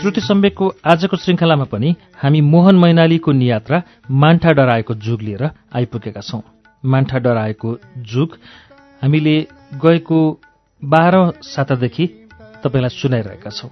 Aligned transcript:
श्रुति 0.00 0.20
सम्वेकको 0.20 0.66
आजको 0.86 1.16
श्रृङ्खलामा 1.16 1.64
पनि 1.68 1.88
हामी 2.16 2.40
मोहन 2.42 2.76
मैनालीको 2.76 3.32
नियात्रा 3.32 3.82
मान्ठा 4.22 4.52
डराएको 4.56 4.94
जुग 4.96 5.20
लिएर 5.22 5.42
आइपुगेका 5.76 6.20
छौं। 6.20 6.40
मान्ठा 6.84 7.18
डराएको 7.18 7.70
जुग 8.08 8.36
हामीले 9.02 9.34
गएको 9.84 10.20
बाह्र 10.82 11.16
सातादेखि 11.44 12.06
तपाईँलाई 12.64 12.96
सुनाइरहेका 12.96 13.50
छौं। 13.50 13.70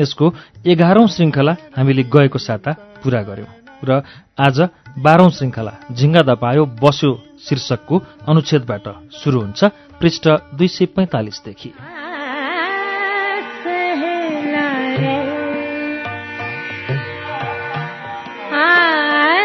यसको 0.00 0.32
एघारौं 0.66 1.06
श्रृङ्खला 1.06 1.56
हामीले 1.76 2.02
गएको 2.10 2.38
साता 2.38 2.72
पूरा 3.02 3.22
गर्यौं 3.22 3.50
र 3.86 4.02
आज 4.38 4.58
बाह्रौं 4.98 5.30
श्रृङ्खला 5.30 5.72
झिङ्गा 5.92 6.22
दपायो 6.26 6.66
बस्यो 6.82 7.10
शीर्षकको 7.46 8.02
अनुच्छेदबाट 8.28 8.86
सुरु 9.14 9.40
हुन्छ 9.40 9.60
पृष्ठ 10.00 10.24
दुई 10.58 10.68
सय 10.68 10.86
पैंतालिसदेखि। 10.96 11.70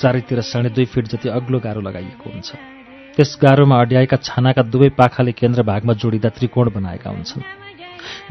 चारैतिर 0.00 0.40
साढे 0.40 0.70
दुई 0.70 0.84
फिट 0.84 1.06
जति 1.08 1.28
अग्लो 1.28 1.58
गाह्रो 1.60 1.80
लगाइएको 1.80 2.30
हुन्छ। 2.30 2.48
त्यस 3.16 3.36
गाह्रोमा 3.42 3.76
अड्याएका 3.80 4.16
छानाका 4.16 4.62
दुवै 4.62 4.88
पाखाले 4.98 5.32
केन्द्र 5.32 5.62
भागमा 5.62 5.92
जोडिँदा 5.92 6.28
त्रिकोण 6.28 6.70
बनाएका 6.70 7.10
हुन्छन्। 7.10 7.42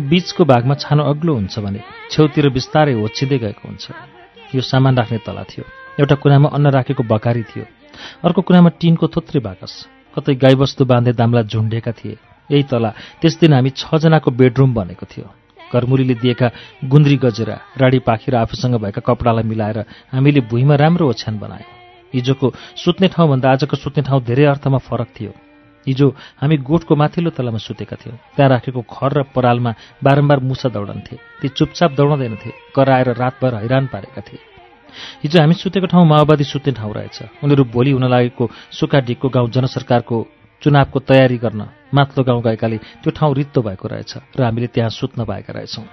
बीचको 0.10 0.46
भागमा 0.46 0.76
छानो 0.76 1.04
अग्लो 1.04 1.34
हुन्छ 1.34 1.60
भने 1.60 1.80
छेउतिर 2.12 2.50
बिस्तारै 2.50 2.94
होच्छिँदै 2.94 3.38
गएको 3.38 3.68
हुन्छ। 3.68 3.86
यो 4.56 4.62
सामान 4.62 4.98
राख्ने 4.98 5.18
तला 5.18 5.44
थियो। 5.44 5.66
एउटा 6.00 6.16
कुनामा 6.16 6.50
अन्न 6.50 6.68
राखेको 6.68 7.04
बकारी 7.04 7.44
थियो। 7.44 7.66
अर्को 8.26 8.42
कुनामा 8.42 8.70
टिनको 8.80 9.08
थोत्रे 9.08 9.40
बाकस। 9.40 9.74
कतै 10.18 10.36
गाईबस्तु 10.36 10.86
बाँधे 10.86 11.12
दामला 11.14 11.42
झुन्डेका 11.44 11.92
थिए। 11.92 12.18
यही 12.50 12.64
तला 12.64 12.90
त्यस 13.22 13.40
दिन 13.40 13.54
हामी 13.54 13.70
छजनाको 13.70 14.32
बेडरुम 14.32 14.74
बनेको 14.74 15.06
थियो। 15.06 15.28
घरमुलीले 15.72 16.16
दिएका 16.22 16.48
गुन्द्री 16.86 17.18
गजेरा 17.18 17.56
राडी 17.78 18.00
पाखी 18.08 18.32
र 18.32 18.36
आफूसँग 18.44 18.76
भएका 18.84 19.02
कपडालाई 19.02 19.44
मिलाएर 19.44 19.80
हामीले 20.14 20.42
भुइँमा 20.52 20.76
राम्रो 20.76 21.10
ओछ्यान 21.10 21.40
बनायौँ। 21.40 21.70
हिजोको 22.14 22.48
सुत्ने 22.76 23.08
ठाउँभन्दा 23.08 23.52
आजको 23.52 23.76
सुत्ने 23.78 24.04
ठाउँ 24.04 24.22
धेरै 24.24 24.46
अर्थमा 24.46 24.78
फरक 24.84 25.10
थियो। 25.16 25.32
हिजो 25.88 26.08
हामी 26.42 26.58
गोठको 26.60 26.96
माथिल्लो 26.96 27.32
तलामा 27.34 27.58
सुतेका 27.58 27.96
थियौँ। 27.96 28.18
त्यहाँ 28.36 28.50
राखेको 28.52 28.82
खर 28.86 29.12
र 29.18 29.24
परालमा 29.34 29.72
बारम्बार 30.04 30.40
मुसा 30.40 30.70
दौडन्थे 30.70 31.16
ती 31.42 31.48
चुपचाप 31.50 31.92
दौडँदैनथे 31.98 32.52
कराएर 32.76 33.10
रातभर 33.18 33.56
हैरान 33.56 33.86
पारेका 33.88 34.22
थिए। 34.22 34.40
हिजो 35.24 35.40
हामी 35.40 35.56
सुतेको 35.56 35.88
ठाउँ 35.88 36.06
माओवादी 36.06 36.44
सुत्ने 36.44 36.74
ठाउँ 36.78 36.94
रहेछ। 36.94 37.18
उनीहरू 37.42 37.64
भोलि 37.74 37.92
हुन 37.92 38.06
लागेको 38.06 38.50
सुक्खा 38.78 39.00
डिकको 39.08 39.30
गाउँ 39.30 39.50
जनसरकारको 39.50 40.18
चुनावको 40.62 41.00
तयारी 41.00 41.38
गर्न 41.38 41.62
माथिल्लो 41.94 42.24
गाउँ 42.24 42.42
गएकाले 42.44 42.78
त्यो 43.02 43.12
ठाउँ 43.18 43.34
रित्तो 43.36 43.62
भएको 43.62 43.88
रहेछ 43.88 44.14
र 44.38 44.44
हामीले 44.44 44.68
त्यहाँ 44.68 44.90
सुत्न 44.90 45.26
पाएका 45.26 45.54
रहेछौँ। 45.54 45.86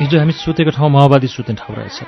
हिजो 0.00 0.18
हामी 0.18 0.32
सुतेको 0.32 0.70
ठाउँ 0.70 0.90
माओवादी 0.90 1.26
सुत्ने 1.26 1.54
ठाउँ 1.54 1.76
रहेछ। 1.78 1.98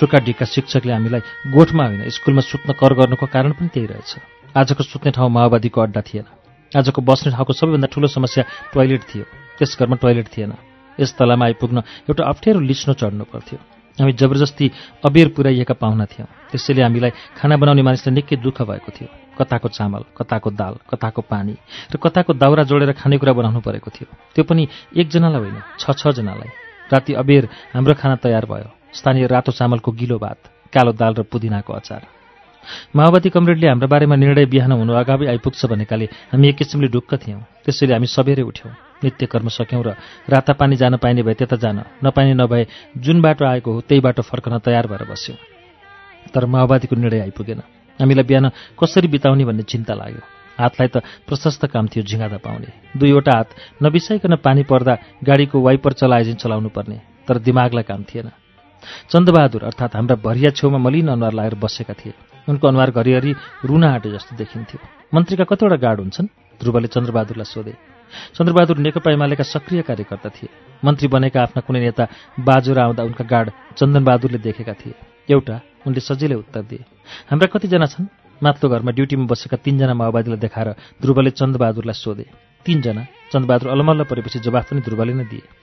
सुक्खा 0.00 0.18
डिक्का 0.24 0.46
शिक्षकले 0.48 0.92
हामीलाई 0.92 1.20
गोठमा 1.52 1.84
होइन 1.84 2.08
स्कुलमा 2.08 2.40
सुत्न 2.40 2.72
कर 2.72 2.92
गर्नुको 2.96 3.26
कारण 3.28 3.52
पनि 3.52 3.68
त्यही 3.68 3.86
रहेछ। 3.86 4.10
आजको 4.56 4.82
सुत्ने 4.82 5.10
ठाउँ 5.12 5.28
माओवादीको 5.28 5.80
अड्डा 5.80 6.00
थिएन। 6.00 6.26
आजको 6.72 7.00
बस्ने 7.04 7.32
ठाउँको 7.36 7.52
सबैभन्दा 7.52 7.88
ठूलो 7.92 8.08
समस्या 8.08 8.72
टोयलेट 8.72 9.02
थियो। 9.04 9.24
त्यस 9.60 9.76
घरमा 9.76 9.96
टोयलेट 10.00 10.28
थिएन। 10.32 10.52
यस 10.98 11.12
तलामा 11.20 11.44
आइपुग्न 11.44 11.78
एउटा 12.08 12.24
अप्ठ्यारो 12.24 12.60
लिस्नो 12.60 12.94
चढ्नु 12.96 13.24
पर्थ्यो। 13.28 13.58
हामी 13.98 14.12
जबरजस्ती 14.16 14.66
अबेर 15.04 15.28
पुर्याइएका 15.36 15.74
पाहुना 15.76 16.04
थियौँ। 16.08 16.28
त्यसैले 16.50 16.82
हामीलाई 16.82 17.12
खाना 17.36 17.56
बनाउने 17.60 17.82
मानिसलाई 17.84 18.14
निकै 18.16 18.36
दुःख 18.40 18.62
भएको 18.64 18.90
थियो। 18.96 19.08
कताको 19.36 19.68
चामल 19.68 20.02
कताको 20.16 20.50
दाल 20.50 20.74
कताको 20.88 21.20
पानी 21.22 21.54
र 21.92 21.96
कताको 22.00 22.32
दाउरा 22.32 22.64
जोडेर 22.64 22.92
खानेकुरा 22.96 23.32
बनाउनु 23.36 23.60
परेको 23.60 23.90
थियो। 23.92 24.08
त्यो 24.34 24.44
पनि 24.48 24.68
एकजनालाई 24.96 25.40
होइन 25.40 25.56
छ 25.76 25.84
छजनालाई 25.92 26.50
राति 26.88 27.12
अबेर 27.14 27.48
हाम्रो 27.76 27.94
खाना 27.94 28.16
तयार 28.24 28.44
भयो। 28.48 28.79
स्थानीय 28.92 29.26
रातो 29.26 29.52
चामलको 29.52 29.90
गिलो 29.92 30.18
भात 30.18 30.38
कालो 30.72 30.92
दाल 30.92 31.14
र 31.14 31.22
पुदिनाको 31.22 31.72
अचार। 31.72 32.02
माओवादी 32.96 33.30
कमरेडले 33.30 33.66
हाम्रो 33.66 33.88
बारेमा 33.88 34.16
निर्णय 34.16 34.46
बिहान 34.46 34.72
हुनु 34.72 34.92
अगावै 34.92 35.26
आइपुग्छ 35.26 35.66
भनेकाले 35.66 36.06
हामी 36.32 36.48
एक 36.48 36.56
किसिमले 36.56 36.88
ढुक्क 36.88 37.14
थियौँ। 37.22 37.40
त्यसैले 37.64 37.94
हामी 37.94 38.06
सबेरै 38.06 38.42
उठ्यौँ। 38.42 38.72
नित्य 39.02 39.26
कर्म 39.26 39.48
सक्यौँ 39.48 39.82
र 39.82 39.96
राता 40.28 40.52
पानी 40.52 40.76
जान 40.76 40.96
पाइने 41.00 41.22
भए 41.22 41.34
त्यता 41.34 41.56
जान 41.56 42.04
नपाइने 42.04 42.34
नभए 42.36 42.66
जुन 43.00 43.22
बाटो 43.22 43.44
आएको 43.46 43.72
हो 43.72 43.80
त्यही 43.80 44.00
बाटो 44.00 44.22
फर्कन 44.22 44.58
तयार 44.60 44.86
भएर 44.86 45.04
बस्यौँ। 45.08 45.38
तर 46.34 46.46
माओवादीको 46.46 46.96
निर्णय 46.96 47.20
आइपुगेन। 47.20 47.60
हामीलाई 47.98 48.24
बिहान 48.24 48.50
कसरी 48.76 49.08
बिताउने 49.08 49.44
भन्ने 49.44 49.62
चिन्ता 49.64 49.94
लाग्यो। 49.94 50.22
हातलाई 50.60 50.88
त 50.92 50.96
प्रशस्त 51.24 51.66
काम 51.72 51.88
थियो 51.88 52.04
झिँगादा 52.04 52.38
पाउने। 52.44 52.68
दुईवटा 52.92 53.32
हात 53.32 53.48
नबिसाइकन 53.82 54.36
पानी 54.44 54.62
पर्दा 54.68 54.94
गाडीको 55.24 55.56
वाइपर 55.56 55.92
चलाएझिन 55.96 56.36
चलाउनु 56.36 56.68
पर्ने 56.68 57.00
तर 57.24 57.38
दिमागलाई 57.40 57.84
काम 57.88 58.04
थिएन। 58.04 58.28
चन्दबहादुर 59.10 59.64
अर्थात् 59.64 59.96
हाम्रा 59.96 60.16
भरिया 60.16 60.50
छेउमा 60.50 60.78
मलिन 60.78 61.08
अनुहार 61.08 61.32
लगाएर 61.32 61.54
बसेका 61.54 61.94
थिए। 61.94 62.14
उनको 62.48 62.68
अनुहार 62.68 62.90
घरिघरि 62.90 63.32
रुन 63.64 63.84
आँटे 63.84 64.10
जस्तो 64.10 64.36
देखिन्थ्यो। 64.36 64.78
मन्त्रीका 65.14 65.44
कतिवटा 65.44 65.76
गार्ड 65.76 66.00
हुन्छन्? 66.00 66.26
ध्रुवले 66.60 66.88
चन्द्रबहादुरलाई 66.88 67.44
सोधे। 67.44 67.74
चन्द्रबहादुर 68.34 68.76
नेकपा 68.78 69.10
एमालेका 69.10 69.44
सक्रिय 69.44 69.82
कार्यकर्ता 69.82 70.28
थिए। 70.28 70.48
मन्त्री 70.84 71.08
बनेका 71.08 71.42
आफ्ना 71.42 71.60
कुनै 71.62 71.80
नेता 71.80 72.04
बाजुर 72.40 72.78
आउँदा 72.78 73.02
उनका 73.02 73.24
गार्ड 73.24 73.48
चन्दनबहादुरले 73.78 74.38
देखेका 74.38 74.72
थिए। 74.72 74.94
एउटा 75.30 75.60
उनले 75.86 76.00
सजिलै 76.00 76.34
उत्तर 76.34 76.62
दिए। 76.62 76.84
हाम्रा 77.30 77.46
कतिजना 77.46 77.86
छन्? 77.86 78.06
माथिल्लो 78.42 78.68
घरमा 78.68 78.90
ड्युटीमा 78.90 79.26
बसेका 79.26 79.56
तीनजना 79.56 79.94
माओवादीलाई 79.94 80.40
देखाएर 80.40 80.68
ध्रुवले 81.02 81.30
चन्दबहादुरलाई 81.30 81.94
सोधे। 81.94 82.26
तीनजना? 82.66 83.02
चन्दबहादुर 83.32 83.68
अलमल्ल 83.70 84.04
परेपछि 84.04 84.38
जवाफ 84.40 84.70
पनि 84.70 84.80
ध्रुवले 84.80 85.12
नै 85.12 85.24
दिए। 85.24 85.59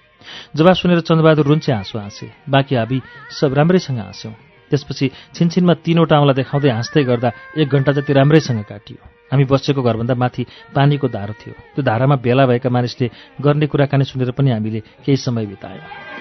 जवाफ 0.55 0.75
सुनेर 0.75 0.99
चन्दबहादुर 0.99 1.45
रुन्चे 1.45 1.71
हाँसो 1.71 1.99
हाँसे। 1.99 2.31
बाँकी 2.49 2.75
हामी 2.75 3.01
सब 3.31 3.53
राम्रैसँग 3.53 3.99
हाँस्यौँ। 3.99 4.33
त्यसपछि 4.69 5.11
छिनछिनमा 5.35 5.73
तीनवटा 5.73 6.19
औँला 6.19 6.33
देखाउँदै 6.33 6.69
हाँस्दै 6.69 7.03
गर्दा 7.03 7.31
एक 7.57 7.67
घन्टा 7.69 7.91
जति 7.91 8.13
राम्रैसँग 8.13 8.63
काटियो। 8.63 8.99
हामी 9.31 9.43
बसेको 9.45 9.81
घरभन्दा 9.81 10.15
माथि 10.15 10.45
पानीको 10.75 11.07
धारो 11.07 11.33
थियो। 11.33 11.53
त्यो 11.75 11.83
धारामा 11.83 12.15
भेला 12.15 12.45
भएका 12.45 12.69
मानिसले 12.69 13.09
गर्ने 13.41 13.67
कुराकानी 13.67 14.03
सुनेर 14.03 14.31
पनि 14.31 14.51
हामीले 14.51 14.79
केही 15.05 15.17
समय 15.17 15.45
बितायौँ। 15.45 16.16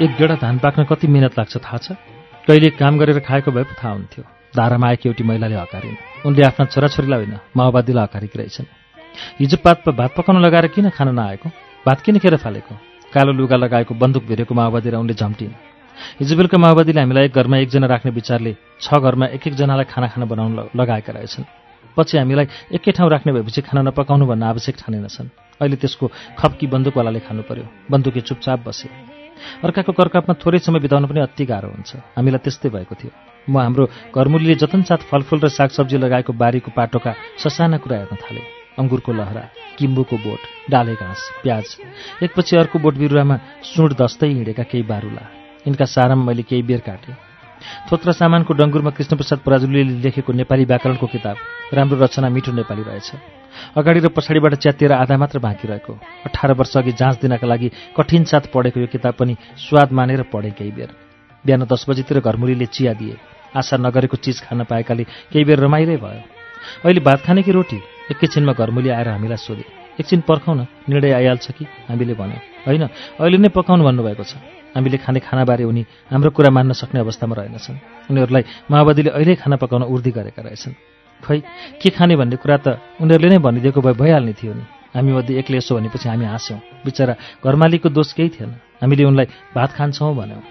एक 0.00 0.10
गेडा 0.16 0.34
धान 0.40 0.58
पाक्न 0.58 0.84
कति 0.88 1.06
मिहिनेत 1.06 1.36
लाग्छ 1.38 1.56
थाहा 1.56 1.76
छ? 1.76 1.92
कहिले 2.48 2.68
काम 2.72 2.98
गरेर 2.98 3.18
खाएको 3.20 3.52
भए 3.52 3.64
पो 3.68 3.74
थाहा 3.76 3.92
हुन्थ्यो। 3.92 4.24
धारामा 4.56 4.86
आएकी 4.88 5.08
एउटी 5.08 5.24
महिलाले 5.28 5.56
हकारिन् 5.56 6.24
उनले 6.24 6.42
आफ्ना 6.42 6.64
छोराछोरीलाई 6.72 7.18
होइन 7.20 7.36
माओवादीलाई 7.52 8.04
हकारेकी 8.04 8.38
रहेछन् 8.40 8.66
हिजो 9.40 9.56
पात 9.60 9.88
भात 9.90 10.14
पकाउन 10.16 10.40
लगाएर 10.40 10.66
किन 10.72 10.88
खान 10.96 11.12
नआएको? 11.12 11.48
भात 11.84 12.00
किन 12.00 12.18
खेर 12.18 12.36
फालेको? 12.40 12.74
कालो 13.12 13.32
लुगा 13.36 13.56
लगाएको 13.60 13.92
बन्दुक 13.94 14.24
भेरेको 14.24 14.54
माओवादीलाई 14.56 15.00
उनले 15.00 15.14
झम्टिन्। 15.20 15.52
हिजो 16.16 16.32
बेलुका 16.32 16.58
माओवादीले 16.58 17.00
हामीलाई 17.00 17.24
एक 17.28 17.36
घरमा 17.36 17.56
एकजना 17.60 17.86
राख्ने 17.92 18.10
विचारले 18.16 18.56
छ 18.80 18.88
घरमा 18.96 19.26
एक 19.36 19.46
एकजनालाई 19.52 19.84
खाना 19.84 20.08
खाना 20.16 20.24
बनाउन 20.24 20.72
लगाएका 20.80 21.12
रहेछन्। 21.12 21.44
पछि 21.92 22.16
हामीलाई 22.16 22.46
एकै 22.72 22.92
ठाउँ 22.96 23.10
राख्ने 23.10 23.36
भएपछि 23.36 23.60
खाना 23.68 23.84
नपकाउनु 23.84 24.24
भन्न 24.24 24.48
आवश्यक 24.48 24.76
ठानेनछन्। 24.80 25.28
अहिले 25.60 25.76
त्यसको 25.76 26.06
खप्की 26.40 26.66
बन्दुकवालाले 26.72 27.20
खानु 27.20 27.42
पर्यो। 27.44 27.68
बन्दुकी 27.92 28.20
चुपचाप 28.24 28.64
बसे। 28.64 29.09
अर्काको 29.64 29.92
करकापमा 29.92 30.34
थोरै 30.42 30.58
समय 30.58 30.80
बिताउन 30.80 31.06
पनि 31.06 31.20
अति 31.20 31.44
गाह्रो 31.44 31.68
हुन्छ। 31.70 31.90
हामीलाई 32.16 32.40
त्यस्तै 32.44 32.68
भएको 32.68 32.94
थियो। 32.94 33.10
म 33.48 33.58
हाम्रो 33.58 33.84
घरमुलीले 34.14 34.54
जतनसाथ 34.62 35.00
फलफुल 35.10 35.38
र 35.40 35.48
सागसब्जी 35.48 35.96
लगाएको 35.96 36.32
बारीको 36.32 36.70
पाटोका 36.76 37.12
ससाना 37.42 37.78
कुरा 37.82 37.96
हेर्न 37.98 38.16
थालेँ। 38.20 38.46
अङ्गुरको 38.78 39.12
लहरा 39.12 39.44
किम्बुको 39.78 40.16
बोट 40.16 40.40
डाले 40.70 40.94
घाँस 40.94 41.20
प्याज 41.42 41.66
एकपछि 42.24 42.56
अर्को 42.56 42.78
बोट 42.78 42.94
बिरुवामा 42.96 43.36
सुँड 43.64 43.92
दस्दै 44.00 44.28
हिँडेका 44.28 44.62
केही 44.70 44.84
बारुला। 44.84 45.24
यिनका 45.66 45.84
सारामा 45.84 46.24
मैले 46.24 46.42
केही 46.42 46.62
बेर 46.62 46.80
काटेँ। 46.80 47.29
थोत्रा 47.90 48.12
सामानको 48.12 48.54
डङ्गुरमा 48.54 48.90
कृष्णप्रसाद 48.90 49.38
पराजुलीले 49.46 50.00
लेखेको 50.00 50.32
नेपाली 50.32 50.64
व्याकरणको 50.64 51.06
किताब। 51.06 51.36
राम्रो 51.74 51.98
रचना 52.00 52.28
मिठो 52.28 52.52
नेपाली 52.52 52.82
रहेछ। 52.82 53.10
अगाडि 53.76 54.00
र 54.00 54.08
पछाडिबाट 54.08 54.54
च्यातिएर 54.54 54.92
आधा 54.92 55.16
मात्र 55.16 55.38
बाँकी 55.38 55.68
रहेको। 55.68 55.92
अठार 56.26 56.52
वर्ष 56.52 56.76
अघि 56.76 56.92
जाँच 56.92 57.20
दिनका 57.20 57.46
लागि 57.46 57.68
कठिन 57.96 58.24
साथ 58.24 58.48
पढेको 58.54 58.80
यो 58.80 58.86
किताब 58.86 59.14
पनि 59.14 59.36
स्वाद 59.58 59.92
मानेर 59.92 60.22
पढेँ 60.32 60.52
केही 60.52 60.70
बेर। 60.70 60.90
बिहान 61.44 61.64
दस 61.64 61.84
बजीतिर 61.88 62.20
घरमुलीले 62.20 62.66
चिया 62.66 62.92
दिए। 62.94 63.16
आशा 63.56 63.76
नगरेको 63.76 64.16
चिज 64.16 64.40
खान 64.46 64.64
पाएकाले 64.64 65.04
केही 65.32 65.44
बेर 65.44 65.58
रमाइलै 65.58 65.96
भयो। 65.96 66.22
अहिले 66.84 67.00
भात 67.00 67.20
खाने 67.26 67.42
कि 67.42 67.52
रोटी? 67.52 67.78
एकैछिनमा 68.10 68.52
घरमुली 68.52 68.88
आएर 68.88 69.08
हामीलाई 69.08 69.36
सोधे। 69.36 69.64
एकछिन 70.00 70.20
पर्खाउन 70.20 70.66
निर्णय 70.88 71.12
आइहाल्छ 71.12 71.50
कि? 71.50 71.64
हामीले 71.88 72.14
भन्यौँ 72.14 72.40
होइन 72.66 72.82
अहिले 73.18 73.38
नै 73.38 73.48
पकाउनु 73.48 73.84
भन्नुभएको 73.84 74.24
छ। 74.24 74.59
हामीले 74.74 74.98
खाने 75.04 75.20
खानाबारे 75.20 75.64
उनी 75.64 75.82
हाम्रो 76.10 76.30
कुरा 76.30 76.50
मान्न 76.50 76.72
सक्ने 76.72 77.00
अवस्थामा 77.00 77.34
रहेनछन्। 77.38 77.76
उनीहरूलाई 78.10 78.44
माओवादीले 78.70 79.10
अहिले 79.10 79.34
खाना 79.42 79.56
पकाउन 79.56 79.82
उर्दी 79.90 80.10
गरेका 80.10 80.42
रहेछन्। 80.42 80.74
खै 81.22 81.38
के 81.82 81.88
खाने 81.90 82.14
भन्ने 82.16 82.36
कुरा 82.36 82.56
त 82.64 82.66
उनीहरूले 83.00 83.28
नै 83.28 83.38
भनिदिएको 83.38 83.80
भए 83.80 83.94
भइहाल्ने 83.98 84.32
थियो 84.38 84.52
नि। 84.54 84.64
हामी 84.94 85.12
मध्ये 85.12 85.38
एकले 85.38 85.56
यसो 85.58 85.76
भनेपछि 85.78 86.08
हामी 86.08 86.24
हाँस्यौँ। 86.24 86.60
बिचरा 86.84 87.14
घरमालिकको 87.44 87.88
दोष 87.88 88.12
केही 88.18 88.28
थिएन। 88.34 88.50
हामीले 88.82 89.04
उनलाई 89.04 89.26
भात 89.54 89.70
खान्छौँ 89.78 90.14
भन्यौँ। 90.16 90.42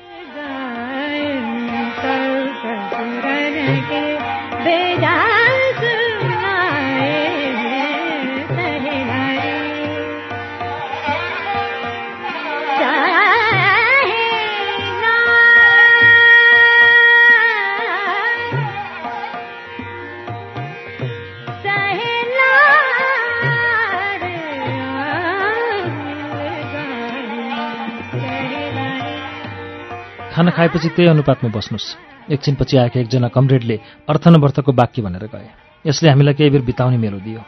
खाना 30.40 30.52
खाएपछि 30.56 30.90
त्यही 30.96 31.10
अनुपातमा 31.12 31.52
बस्नुहोस् 31.52 32.32
एकछिनपछि 32.32 32.78
आएका 32.80 33.00
एकजना 33.00 33.28
कमरेडले 33.28 33.76
अर्थनवर्थको 34.08 34.72
बाक्य 34.72 35.02
भनेर 35.04 35.28
गए। 35.28 35.52
यसले 35.84 36.10
हामीलाई 36.10 36.34
केही 36.40 36.50
बेर 36.50 36.64
बिताउने 36.64 36.96
मेलो 36.96 37.20
दियो। 37.20 37.44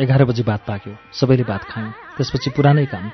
एघार 0.00 0.24
बजी 0.24 0.42
भात 0.48 0.64
पाक्यो। 0.64 0.96
सबैले 1.12 1.44
भात 1.44 1.62
खायौँ। 1.68 1.92
त्यसपछि 2.16 2.50
पुरानै 2.56 2.86
काम। 2.88 3.04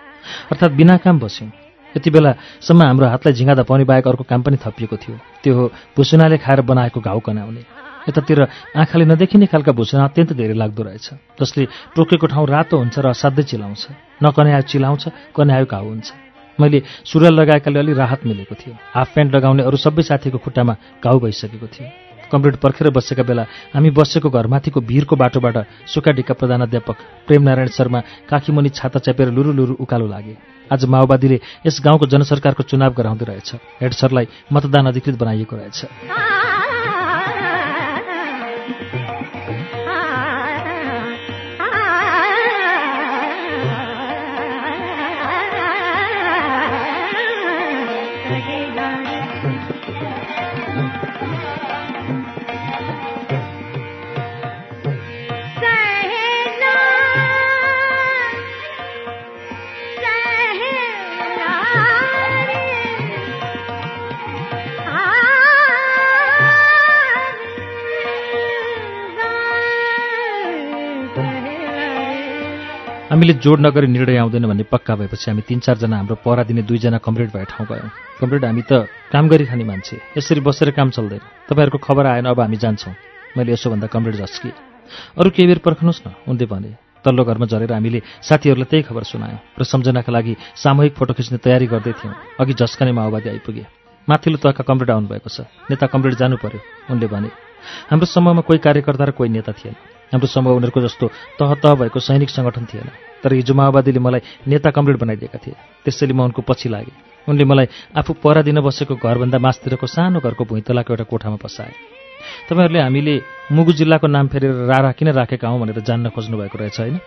अर्थात् 0.54 0.78
बिना 0.78 0.96
काम 1.02 1.18
बस्यौँ। 1.18 1.50
यति 1.98 2.10
बेलासम्म 2.14 2.82
हाम्रो 2.86 3.06
हातलाई 3.10 3.34
झिङ्गा 3.34 3.54
धपाउने 3.66 3.84
बाहेक 3.90 4.06
अर्को 4.06 4.24
काम 4.30 4.42
पनि 4.46 4.62
थपिएको 4.62 4.94
थियो। 4.94 5.18
त्यो 5.42 5.54
हो 5.58 5.64
भुसुनाले 5.98 6.38
खाएर 6.38 6.62
बनाएको 6.62 7.00
घाउ 7.02 7.18
कनाउने। 7.26 7.62
यतातिर 8.06 8.38
आँखाले 8.78 9.04
नदेखिने 9.10 9.46
खालका 9.50 9.72
भुसुना 9.74 10.06
अत्यन्त 10.06 10.38
धेरै 10.38 10.54
लाग्दो 10.54 10.82
रहेछ। 10.86 11.34
जसले 11.34 11.66
टोकेको 11.98 12.26
ठाउँ 12.30 12.46
रातो 12.46 12.78
हुन्छ 12.78 12.94
र 13.02 13.06
असाध्यै 13.10 13.42
चिलाउँछ। 13.42 14.22
नकन्यायो 14.22 14.62
चिलाउँछ 14.70 15.34
कन्यायो 15.34 15.66
घाउ 15.66 15.86
हुन्छ। 15.90 16.25
मैले 16.60 16.82
सुरुवाल 17.04 17.34
लगाएकाले 17.34 17.78
अलि 17.78 17.92
राहत 17.92 18.26
मिलेको 18.26 18.54
थियो। 18.54 18.74
हाफ 18.94 19.14
प्यान्ट 19.14 19.34
लगाउने 19.34 19.62
अरू 19.62 19.76
सबै 19.76 20.02
साथीको 20.02 20.38
खुट्टामा 20.38 20.74
घाउ 21.04 21.18
भइसकेको 21.20 21.66
थियो। 21.66 21.88
कमरेड 22.32 22.56
पर्खेर 22.56 22.90
बसेका 22.90 23.22
बेला 23.22 23.42
हामी 23.74 23.90
बसेको 23.90 24.30
घरमाथिको 24.30 24.80
भिरको 24.80 25.16
बाटोबाट 25.16 25.56
सुकाडिका 25.86 26.34
प्रधानाध्यापक 26.34 26.96
प्रेमनारायण 27.26 27.68
शर्मा 27.68 28.00
काखीमुनि 28.28 28.68
छाता 28.74 28.98
च्यापेर 28.98 29.30
लुरु 29.30 29.52
लुरु 29.52 29.74
उकालो 29.78 30.06
लागे। 30.06 30.36
आज 30.66 30.84
माओवादीले 30.84 31.38
यस 31.66 31.80
गाउँको 31.84 32.06
जनसरकारको 32.06 32.62
चुनाव 32.62 32.92
गराउँदै 32.98 33.24
रहेछ। 33.24 33.54
हेड 33.80 33.92
सरलाई 33.92 34.26
मतदान 34.52 34.86
अधिकृत 34.86 35.18
बनाइएको 35.18 35.56
रहेछ। 35.56 36.35
हामीले 73.16 73.32
जोड 73.40 73.60
नगरी 73.64 73.86
निर्णय 73.88 74.16
आउँदैन 74.20 74.44
भन्ने 74.44 74.64
पक्का 74.68 74.94
भएपछि 75.00 75.30
हामी 75.30 75.42
तिन 75.48 75.64
चारजना 75.64 75.96
हाम्रो 75.96 76.20
पहरा 76.20 76.42
दिने 76.44 76.62
दुईजना 76.68 76.98
कमरेड 77.00 77.32
भए 77.32 77.44
ठाउँ 77.48 77.64
गयौँ। 77.64 77.88
कमरेड 78.20 78.44
हामी 78.44 78.62
त 78.68 78.84
काम 79.08 79.28
गरी 79.32 79.44
खाने 79.48 79.64
मान्छे 79.64 80.20
यसरी 80.20 80.44
बसेर 80.44 80.76
काम 80.76 80.92
चल्दैन। 80.92 81.48
तपाईँहरूको 81.48 81.80
खबर 81.80 82.04
आएन 82.12 82.28
अब 82.28 82.40
हामी 82.44 82.56
जान्छौँ। 82.60 82.92
मैले 83.40 83.56
यसो 83.56 83.72
भन्दा 83.72 83.88
कमरेड 83.88 84.20
झस्किएँ। 84.20 84.52
अरू 85.16 85.32
केही 85.32 85.48
बेर 85.48 85.58
पर्खनुहोस् 85.64 86.04
न 86.04 86.12
उनले 86.28 86.44
भने। 86.44 86.76
तल्लो 87.00 87.24
घरमा 87.24 87.46
झरेर 87.48 87.72
हामीले 87.72 88.00
साथीहरूलाई 88.20 88.68
त्यही 88.68 88.82
खबर 88.84 89.02
सुनायौँ। 89.08 89.40
र 89.56 89.64
सम्झनाका 89.64 90.12
लागि 90.12 90.36
सामूहिक 90.60 90.92
फोटो 90.92 91.16
खिच्ने 91.16 91.40
तयारी 91.40 91.72
गर्दै 91.72 91.96
थियौँ। 91.96 92.36
अघि 92.36 92.52
झस्कने 92.52 92.92
माओवादी 92.92 93.32
आइपुगे। 93.32 93.64
माथिल्लो 94.08 94.38
तहका 94.44 94.60
कमरेड 94.60 94.92
आउनुभएको 94.92 95.28
छ। 95.32 95.48
नेता 95.72 95.88
कमरेड 95.88 96.20
जानु 96.20 96.36
पर्यो 96.36 96.60
उनले 96.92 97.08
भने। 97.08 97.32
हाम्रो 97.88 98.06
समूहमा 98.12 98.44
कोही 98.44 98.60
कार्यकर्ता 98.60 99.04
र 99.08 99.10
कोही 99.16 99.32
नेता 99.32 99.56
थिएन। 99.56 99.74
हाम्रो 100.12 100.28
समूह 100.28 100.52
उनीहरूको 100.52 100.80
जस्तो 100.84 101.06
तह 101.40 101.50
तह 101.64 101.74
भएको 101.80 101.98
सैनिक 101.98 102.30
सङ्गठन 102.30 102.64
थिएन। 102.68 102.88
तर 103.26 103.34
हिजो 103.34 103.54
माओवादीले 103.58 103.98
मलाई 103.98 104.46
नेता 104.46 104.70
कमरेड 104.70 104.96
बनाइदिएका 105.02 105.38
थिए। 105.42 105.54
त्यसैले 105.82 106.14
म 106.14 106.30
उनको 106.30 106.46
पछि 106.46 106.70
लागेँ। 106.70 106.94
उनले 107.26 107.42
मलाई 107.42 107.66
आफू 107.98 108.22
परा 108.22 108.46
दिन 108.46 108.62
बसेको 108.62 108.94
घरभन्दा 108.94 109.38
मासतिरको 109.42 109.86
सानो 109.86 110.22
घरको 110.22 110.44
भुइँतलाको 110.46 110.94
एउटा 110.94 111.04
कोठामा 111.10 111.38
बसाए 111.42 111.74
तपाईँहरूले 112.46 112.80
हामीले 112.80 113.14
मुगु 113.50 113.72
जिल्लाको 113.72 114.06
नाम 114.06 114.26
फेरेर 114.30 114.70
रारा 114.70 114.90
किन 114.94 115.08
राखेका 115.10 115.48
हौँ 115.48 115.58
भनेर 115.60 115.80
जान्न 115.82 116.14
खोज्नु 116.14 116.38
भएको 116.38 116.58
रहेछ 116.58 116.78
होइन? 116.80 116.98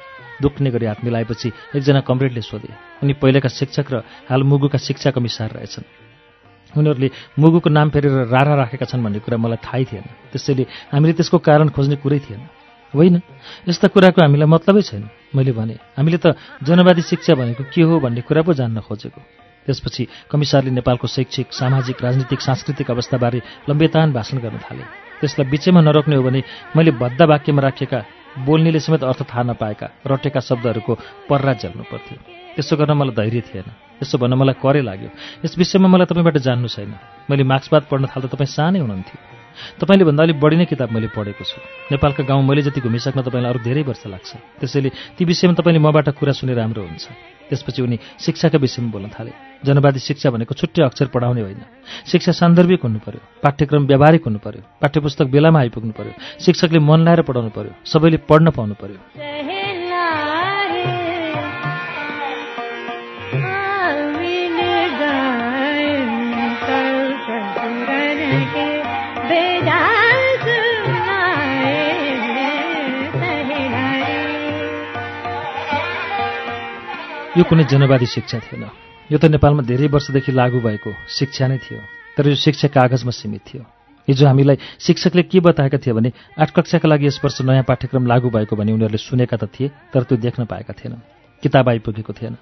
दुख्ने 0.41 0.71
गरी 0.71 0.85
हात 0.85 1.03
मिलाएपछि 1.03 1.47
एकजना 1.75 1.99
कमरेडले 2.03 2.41
सोधे। 2.41 2.71
उनी 3.03 3.13
पहिलेका 3.19 3.49
शिक्षक 3.49 3.87
र 3.91 3.95
हाल 4.29 4.43
मुगुका 4.43 4.77
शिक्षा 4.77 5.11
कमिसार 5.11 5.49
रहेछन्। 5.55 5.87
उनीहरूले 6.77 7.09
मुगुको 7.39 7.69
नाम 7.69 7.89
फेरेर 7.89 8.31
रारा 8.31 8.53
राखेका 8.55 8.85
छन् 8.85 9.03
भन्ने 9.03 9.19
कुरा 9.19 9.37
मलाई 9.37 9.59
थाहै 9.59 9.83
थिएन। 9.87 10.05
त्यसैले 10.31 10.63
हामीले 10.93 11.13
त्यसको 11.19 11.37
कारण 11.39 11.69
खोज्ने 11.75 11.95
कुरै 11.99 12.19
थिएन। 12.19 12.58
होइन? 12.93 13.21
यस्ता 13.69 13.87
कुराको 13.93 14.21
हामीलाई 14.21 14.47
मतलबै 14.47 14.81
छैन। 14.81 15.09
मैले 15.35 15.51
भने 15.51 15.75
हामीले 15.97 16.17
त 16.17 16.33
जनवादी 16.63 17.01
शिक्षा 17.01 17.33
भनेको 17.35 17.63
के 17.69 17.81
हो 17.81 17.99
भन्ने 17.99 18.21
कुरा 18.21 18.41
पो 18.41 18.53
जान्न 18.53 18.81
खोजेको। 18.81 19.21
त्यसपछि 19.65 20.07
कमिसारले 20.31 20.71
नेपालको 20.71 21.07
शैक्षिक 21.07 21.53
सामाजिक 21.53 21.97
राजनीतिक 22.01 22.41
सांस्कृतिक 22.41 22.91
अवस्थाबारे 22.91 23.69
लम्बेतान 23.69 24.13
भाषण 24.13 24.37
गर्न 24.41 24.57
थाले। 24.57 24.83
त्यसलाई 25.21 25.49
बिचैमा 25.49 25.81
नरोक्ने 25.81 26.15
हो 26.15 26.23
भने 26.23 26.43
मैले 26.75 26.91
भद्दा 26.97 27.25
वाक्यमा 27.25 27.61
राखेका 27.61 27.99
बोल्नेले 28.45 28.79
समेत 28.79 29.03
अर्थ 29.03 29.21
थाहा 29.29 29.43
नपाएका 29.43 29.87
रटेका 30.07 30.39
शब्दहरूको 30.39 30.93
पर्रा 31.29 31.53
झेल्नु 31.53 31.83
पर्थ्यो। 31.83 32.17
त्यसो 32.55 32.75
गर्न 32.77 32.91
मलाई 32.97 33.13
धैर्य 33.15 33.41
थिएन। 33.41 33.67
यसो 34.01 34.17
भन्न 34.17 34.33
मलाई 34.33 34.55
करे 34.57 34.81
लाग्यो। 34.81 35.09
यस 35.45 35.57
विषयमा 35.57 35.87
मलाई 35.87 36.05
तपाईँबाट 36.09 36.37
जान्नु 36.37 36.67
छैन। 36.67 36.95
मैले 37.29 37.43
मार्क्सवाद 37.43 37.83
पढ्न 37.91 38.05
थाल्दा 38.09 38.27
तपाईँ 38.33 38.49
सानै 38.49 38.79
हुनुहुन्थ्यो। 38.79 39.38
तपाईँले 39.79 40.03
भन्दा 40.05 40.23
अलिक 40.23 40.39
बढी 40.39 40.55
नै 40.57 40.65
किताब 40.65 40.89
मैले 40.91 41.07
पढेको 41.11 41.43
छु। 41.43 41.57
नेपालका 41.91 42.23
गाउँ 42.23 42.43
मैले 42.43 42.61
जति 42.61 42.81
घुमिसक्न 42.81 43.21
तपाईँलाई 43.21 43.49
अरू 43.49 43.59
धेरै 43.59 43.83
वर्ष 43.83 44.03
लाग्छ। 44.07 44.29
त्यसैले 44.59 44.89
ती 45.17 45.23
विषयमा 45.25 45.53
तपाईँले 45.59 45.79
मबाट 45.79 46.09
कुरा 46.17 46.33
सुने 46.33 46.53
राम्रो 46.53 46.81
हुन्छ। 46.83 47.05
त्यसपछि 47.49 47.81
उनी 47.81 47.97
शिक्षाका 48.19 48.57
विषयमा 48.57 48.89
बोल्न 48.91 49.09
थाले। 49.09 49.31
जनवादी 49.65 49.99
शिक्षा 49.99 50.29
भनेको 50.29 50.53
छुट्टै 50.53 50.81
अक्षर 50.83 51.07
पढाउने 51.11 51.41
होइन। 51.41 51.61
शिक्षा 52.05 52.31
सान्दर्भिक 52.31 52.81
हुनु 52.83 52.99
पर्यो 53.05 53.21
पाठ्यक्रम 53.43 53.83
व्यावहारिक 53.85 54.23
हुनु 54.25 54.39
पर्यो 54.39 54.61
पाठ्यपुस्तक 54.81 55.27
बेलामा 55.27 55.59
आइपुग्नु 55.59 55.93
पर्यो 55.97 56.13
शिक्षकले 56.39 56.79
मन 56.79 56.99
लाएर 57.05 57.21
पढाउनु 57.27 57.51
पर्यो 57.51 57.73
सबैले 57.85 58.17
पढ्न 58.29 58.49
पाउनु 58.55 58.75
पर्यो 58.79 59.58
यो 77.39 77.43
कुनै 77.47 77.63
जनवादी 77.71 78.05
शिक्षा 78.05 78.39
थिएन। 78.43 78.67
यो 79.07 79.15
त 79.15 79.31
नेपालमा 79.31 79.63
धेरै 79.63 79.87
वर्षदेखि 79.87 80.31
लागू 80.35 80.59
भएको 80.59 80.91
शिक्षा 81.07 81.47
नै 81.47 81.57
थियो 81.63 81.79
तर 82.19 82.27
यो 82.27 82.35
शिक्षा 82.35 82.67
कागजमा 82.67 83.15
सीमित 83.15 83.41
थियो। 83.47 83.63
हिजो 84.07 84.27
हामीलाई 84.27 84.57
शिक्षकले 84.83 85.23
के 85.23 85.39
बताएका 85.39 85.77
थिए 85.79 85.93
भने 85.95 86.11
आठ 86.35 86.51
कक्षाका 86.51 86.87
लागि 86.91 87.07
यस 87.07 87.23
वर्ष 87.23 87.39
नयाँ 87.47 87.63
पाठ्यक्रम 87.63 88.03
लागू 88.11 88.27
भएको 88.27 88.59
भने 88.59 88.75
उनीहरूले 88.75 88.99
सुनेका 88.99 89.37
त 89.39 89.47
थिए 89.55 89.71
तर 89.95 90.03
त्यो 90.03 90.17
देख्न 90.19 90.51
पाएका 90.51 90.73
थिएनन्। 90.75 90.99
किताब 91.43 91.69
आइपुगेको 91.69 92.11
थिएन। 92.11 92.35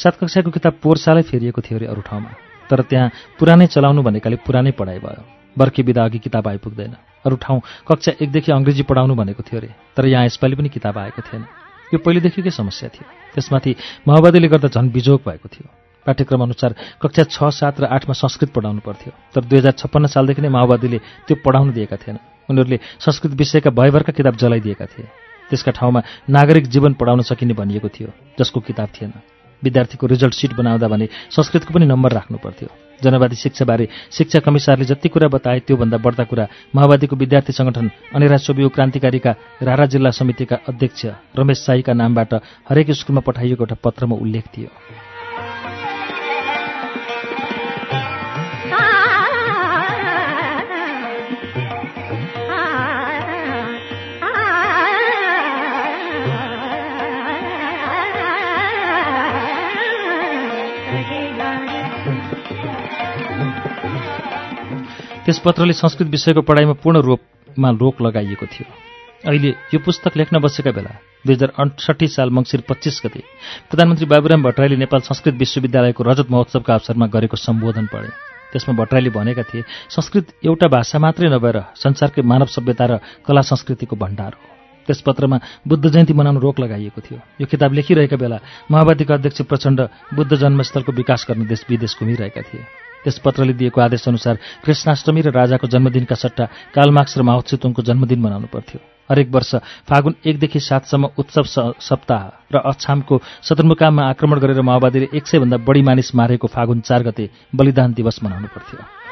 सात 0.00 0.16
कक्षाको 0.16 0.50
किताब 0.56 0.72
पोहोर 0.80 0.96
सालै 1.04 1.22
फेरिएको 1.28 1.60
थियो 1.60 1.76
अरे 1.78 1.86
अरू 1.92 2.00
ठाउँमा 2.08 2.30
तर 2.72 2.80
त्यहाँ 2.88 3.36
पुरानै 3.36 3.66
चलाउनु 3.68 4.00
भनेकाले 4.08 4.36
पुरानै 4.40 4.72
पढाइ 4.72 4.98
भयो। 5.04 5.20
बर्खे 5.52 5.82
बिदा 5.84 6.00
अघि 6.00 6.18
किताब 6.24 6.48
आइपुग्दैन। 6.48 6.96
अरू 7.28 7.36
ठाउँ 7.44 7.60
कक्षा 7.84 8.12
एकदेखि 8.24 8.52
अङ्ग्रेजी 8.56 8.88
पढाउनु 8.88 9.14
भनेको 9.20 9.42
थियो 9.44 9.60
अरे 9.60 9.70
तर 9.92 10.08
यहाँ 10.08 10.24
यसपालि 10.32 10.56
पनि 10.56 10.68
किताब 10.72 10.96
आएको 10.96 11.22
थिएन। 11.28 11.44
यो 11.92 11.98
पहिलेदेखिकै 11.98 12.50
समस्या 12.50 12.88
थियो? 12.88 13.06
त्यसमाथि 13.34 13.72
माओवादीले 14.08 14.48
गर्दा 14.48 14.68
झन् 14.68 14.88
बिजोग 14.88 15.20
भएको 15.26 15.48
थियो। 15.48 15.68
पाठ्यक्रम 16.06 16.42
अनुसार 16.42 16.74
कक्षा 17.00 17.24
छ 17.24 17.38
सात 17.48 17.80
र 17.80 17.84
आठमा 17.88 18.12
संस्कृत 18.12 18.52
पढाउनु 18.52 18.80
पर्थ्यो। 18.80 19.12
तर 19.34 19.44
दुई 19.44 19.58
हजार 19.58 19.72
छप्पन्न 19.72 20.06
सालदेखि 20.06 20.42
नै 20.42 20.48
माओवादीले 20.48 20.98
त्यो 21.26 21.36
पढाउन 21.40 21.72
दिएका 21.72 21.96
थिएन। 21.96 22.16
उनीहरूले 22.48 22.78
संस्कृत 23.00 23.32
विषयका 23.32 23.70
भयभरका 23.70 24.12
किताब 24.12 24.36
जलाइदिएका 24.36 24.86
थिए। 24.86 25.08
त्यसका 25.50 25.72
ठाउँमा 25.72 26.00
नागरिक 26.28 26.64
जीवन 26.68 26.92
पढाउन 27.00 27.20
सकिने 27.24 27.54
भनिएको 27.56 27.88
थियो 27.88 28.08
जसको 28.38 28.60
किताब 28.60 28.88
थिएन। 28.92 29.12
विद्यार्थीको 29.62 30.06
रिजल्ट 30.06 30.34
सिट 30.34 30.52
बनाउँदा 30.52 30.88
भने 30.88 31.08
संस्कृतको 31.32 31.72
पनि 31.74 31.86
नम्बर 31.86 32.12
राख्नु 32.12 32.36
पर्थ्यो। 32.38 32.83
जनवादी 33.04 33.36
शिक्षाबारे 33.36 33.88
शिक्षा 34.16 34.38
कमिसारले 34.46 34.84
जति 34.84 35.08
कुरा 35.08 35.28
बताए 35.28 35.60
त्योभन्दा 35.66 35.98
बढ्ता 36.04 36.24
कुरा 36.30 36.46
माओवादीको 36.74 37.16
विद्यार्थी 37.16 37.52
संगठन 37.52 37.90
अनेरा 38.14 38.36
सोबियो 38.46 38.68
क्रान्तिकारीका 38.74 39.32
रारा 39.62 39.86
जिल्ला 39.92 40.10
समितिका 40.20 40.56
अध्यक्ष 40.68 41.06
रमेश 41.38 41.58
साईका 41.66 41.92
नामबाट 41.92 42.34
हरेक 42.68 42.90
स्कुलमा 43.00 43.22
पठाइएको 43.26 43.62
एउटा 43.64 43.76
पत्रमा 43.84 44.16
उल्लेख 44.16 44.44
थियो। 44.56 44.70
त्यस 65.24 65.38
पत्रले 65.40 65.72
संस्कृत 65.72 66.08
विषयको 66.12 66.40
पढाइमा 66.44 66.72
पूर्ण 66.84 67.00
रूपमा 67.00 67.68
रोक 67.72 68.00
लगाइएको 68.02 68.46
थियो। 68.46 68.66
अहिले 69.24 69.50
यो 69.72 69.78
पुस्तक 69.80 70.16
लेख्न 70.16 70.36
बसेका 70.36 70.70
बेला 70.70 70.92
दुई 71.24 71.34
हजार 71.34 71.52
अडसट्ठी 71.56 72.08
साल 72.12 72.28
मङ्सिर 72.28 72.60
पच्चिस 72.68 73.00
गते 73.04 73.20
प्रधानमन्त्री 73.72 74.06
बाबुराम 74.06 74.42
भट्टराईले 74.44 74.76
नेपाल 74.76 75.00
संस्कृत 75.00 75.34
विश्वविद्यालयको 75.40 76.02
रजत 76.04 76.28
महोत्सवका 76.28 76.72
अवसरमा 76.74 77.06
गरेको 77.08 77.36
सम्बोधन 77.40 77.86
पढे। 77.88 78.08
त्यसमा 78.52 78.74
भट्टराईले 78.76 79.10
भनेका 79.16 79.42
थिए 79.48 79.64
संस्कृत 79.88 80.44
एउटा 80.44 80.68
भाषा 80.68 80.98
मात्रै 81.00 81.32
नभएर 81.32 81.58
संसारकै 81.72 82.22
मानव 82.22 82.52
सभ्यता 82.52 82.84
र 82.84 83.00
कला 83.24 83.40
संस्कृतिको 83.48 83.96
भण्डार 83.96 84.32
हो। 84.36 84.44
त्यस 84.86 85.00
पत्रमा 85.00 85.40
बुद्ध 85.64 85.88
जयन्ती 85.88 86.12
मनाउन 86.12 86.36
रोक 86.36 86.60
लगाइएको 86.60 87.00
थियो। 87.00 87.18
यो 87.40 87.46
किताब 87.48 87.72
लेखिरहेका 87.72 88.16
बेला 88.20 88.38
माओवादीका 88.68 89.14
अध्यक्ष 89.14 89.40
प्रचण्ड 89.48 89.80
बुद्ध 90.12 90.32
जन्मस्थलको 90.36 90.92
विकास 90.92 91.26
गर्न 91.28 91.48
देश 91.48 91.64
विदेश 91.64 91.96
घुमिरहेका 91.96 92.42
थिए। 92.44 92.83
त्यस 93.04 93.18
पत्रले 93.24 93.52
दिएको 93.52 93.80
आदेशअनुसार 93.80 94.34
कृष्णाष्टमी 94.64 95.20
र 95.20 95.28
राजाको 95.30 95.66
जन्मदिनका 95.68 96.16
सट्टा 96.16 96.44
कालमार्क्स 96.74 97.18
र 97.18 97.22
माओत्सेतुङको 97.22 97.82
जन्मदिन 97.84 98.20
मनाउनु 98.20 98.48
पर्थ्यो। 98.48 98.80
हरेक 99.10 99.28
वर्ष 99.28 99.54
फागुन 99.84 100.14
एकदेखि 100.24 100.60
सातसम्म 100.60 101.04
उत्सव 101.20 101.44
सप्ताह 101.76 102.22
र 102.48 102.56
अछामको 102.64 103.14
सदरमुकाममा 103.44 104.02
आक्रमण 104.08 104.38
गरेर 104.40 104.60
माओवादीले 104.64 105.08
एक 105.12 105.24
सयभन्दा 105.28 105.56
बढी 105.68 105.82
मानिस 105.84 106.14
मारेको 106.16 106.46
फागुन 106.48 106.80
चार 106.80 107.02
गते 107.04 107.24
बलिदान 107.52 107.92
दिवस 107.92 108.24
मनाउनु 108.24 108.48
पर्थ्यो। 108.48 109.03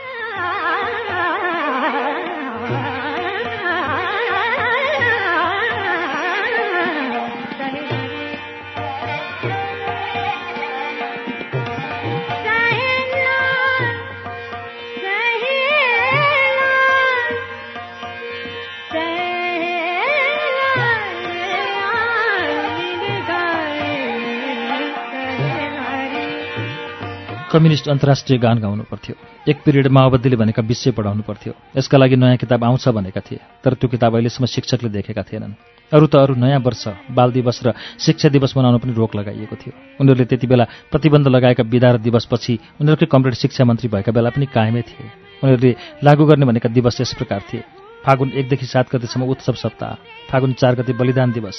कम्युनिस्ट 27.53 27.89
अन्तर्राष्ट्रिय 27.89 28.39
गान 28.39 28.59
गाउनु 28.59 28.83
पर्थ्यो। 28.89 29.15
एक 29.45 29.57
पिरियड 29.61 29.87
माओवादीले 29.93 30.37
भनेका 30.37 30.63
विषय 30.65 30.91
पढाउनु 30.97 31.23
पर्थ्यो। 31.23 31.53
यसका 31.77 31.99
लागि 31.99 32.17
नयाँ 32.17 32.37
किताब 32.41 32.65
आउँछ 32.65 32.89
भनेका 32.89 33.21
थिए 33.21 33.41
तर 33.61 33.75
त्यो 33.77 33.89
किताब 33.93 34.15
अहिलेसम्म 34.17 34.47
शिक्षकले 34.49 34.89
देखेका 34.89 35.23
थिएनन्। 35.23 35.53
अरू 35.93 36.07
त 36.09 36.17
अरू 36.17 36.35
नयाँ 36.35 36.65
वर्ष 36.65 37.13
बाल 37.13 37.29
दिवस 37.37 37.61
र 37.61 37.77
शिक्षा 38.01 38.29
दिवस 38.33 38.57
मनाउन 38.57 38.79
पनि 38.81 38.93
रोक 38.97 39.17
लगाइएको 39.17 39.57
थियो। 39.61 39.73
उनीहरूले 40.01 40.25
त्यति 40.25 40.47
बेला 40.49 40.65
प्रतिबन्ध 40.89 41.29
लगाएका 41.29 41.63
विदा 41.69 41.91
र 41.93 41.97
दिवसपछि 42.01 42.81
उनीहरूकै 42.81 43.07
कमरेड 43.13 43.35
शिक्षा 43.37 43.65
मन्त्री 43.69 43.89
भएका 43.93 44.13
बेला 44.17 44.31
पनि 44.33 44.47
कायमै 44.49 44.83
थिए। 44.89 45.05
उनीहरूले 45.45 45.73
लागू 46.01 46.25
गर्ने 46.25 46.47
भनेका 46.49 46.69
दिवस 46.73 47.01
यस 47.05 47.13
प्रकार 47.21 47.41
थिए। 47.53 47.82
फागुन 48.07 48.31
एकदेखि 48.35 48.67
सात 48.67 48.87
गतेसम्म 48.95 49.25
उत्सव 49.25 49.53
सप्ताह 49.53 49.95
फागुन 50.31 50.53
चार 50.53 50.75
गते 50.75 50.93
बलिदान 50.93 51.33
दिवस 51.33 51.57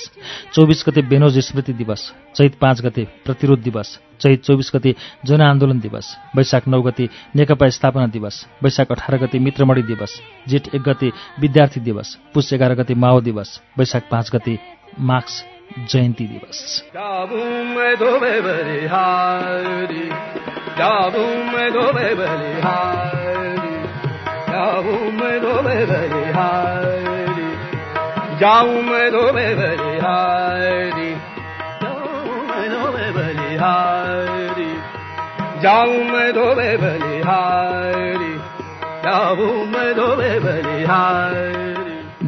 चौबिस 0.53 0.83
गते 0.87 1.01
बेनोज 1.01 1.39
स्मृति 1.39 1.73
दिवस 1.73 2.01
चैत 2.35 2.55
पाँच 2.61 2.81
गते 2.81 3.07
प्रतिरोध 3.25 3.59
दिवस 3.59 3.99
चैत 4.21 4.43
चौबिस 4.43 4.71
गते 4.75 4.95
जनआन्दोलन 5.25 5.79
दिवस 5.79 6.05
वैशाख 6.35 6.67
नौ 6.67 6.81
गते 6.81 7.09
नेकपा 7.35 7.69
स्थापना 7.69 8.07
दिवस 8.07 8.35
वैशाख 8.63 8.91
अठार 8.91 9.17
गते 9.17 9.39
मित्रमणि 9.39 9.81
दिवस 9.81 10.21
जेठ 10.47 10.67
एक 10.75 10.81
गते 10.81 11.11
विद्यार्थी 11.39 11.79
दिवस 11.79 12.17
पुष 12.33 12.53
एघार 12.53 12.73
गते 12.75 12.93
माओ 12.93 13.21
दिवस 13.21 13.61
वैशाख 13.77 14.03
पाँच 14.11 14.31
गते 14.35 14.59
मार्क्स 14.99 15.43
जयन्ती 15.91 16.25
दिवस। 16.27 16.83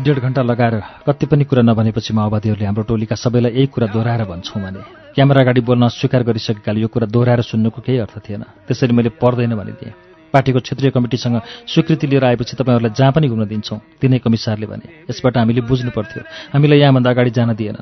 डेढ 0.04 0.20
घण्टा 0.20 0.42
लगाएर 0.42 0.76
कति 1.08 1.26
पनि 1.26 1.44
कुरा 1.44 1.62
नभनेपछि 1.62 2.14
माओवादीहरूले 2.14 2.66
हाम्रो 2.66 2.84
टोलीका 2.84 3.16
सबैलाई 3.16 3.52
यही 3.52 3.66
कुरा 3.66 3.88
दोहोऱ्याएर 3.88 4.24
भन्छौँ 4.24 4.64
भने 4.64 4.80
क्यामेरा 5.16 5.42
अगाडि 5.42 5.62
बोल्न 5.62 5.88
स्वीकार 5.88 6.24
गरिसकेकाले 6.24 6.82
यो 6.82 6.88
कुरा 6.88 7.08
दोहोऱ्याएर 7.08 7.42
सुन्नुको 7.42 7.82
केही 7.82 7.98
अर्थ 7.98 8.20
थिएन। 8.30 8.42
त्यसरी 8.68 8.94
मैले 8.94 9.10
पर्दैन 9.10 9.56
भनिदिएँ। 9.56 9.94
पार्टीको 10.36 10.60
क्षेत्रीय 10.60 10.92
कमिटीसँग 10.92 11.36
स्वीकृति 11.72 12.08
लिएर 12.08 12.26
आएपछि 12.26 12.56
तपाईँहरूलाई 12.60 12.92
जहाँ 12.92 13.12
पनि 13.16 13.28
घुम्न 13.32 13.48
दिन्छौँ 13.48 13.80
तिनै 14.02 14.20
कमिसारले 14.20 14.68
भने। 14.68 15.08
यसबाट 15.10 15.38
हामीले 15.38 15.62
बुझ्नु 15.64 15.92
पर्थ्यो। 15.96 16.22
हामीलाई 16.52 16.80
यहाँभन्दा 16.80 17.10
अगाडि 17.10 17.32
जान 17.32 17.56
दिएन। 17.56 17.78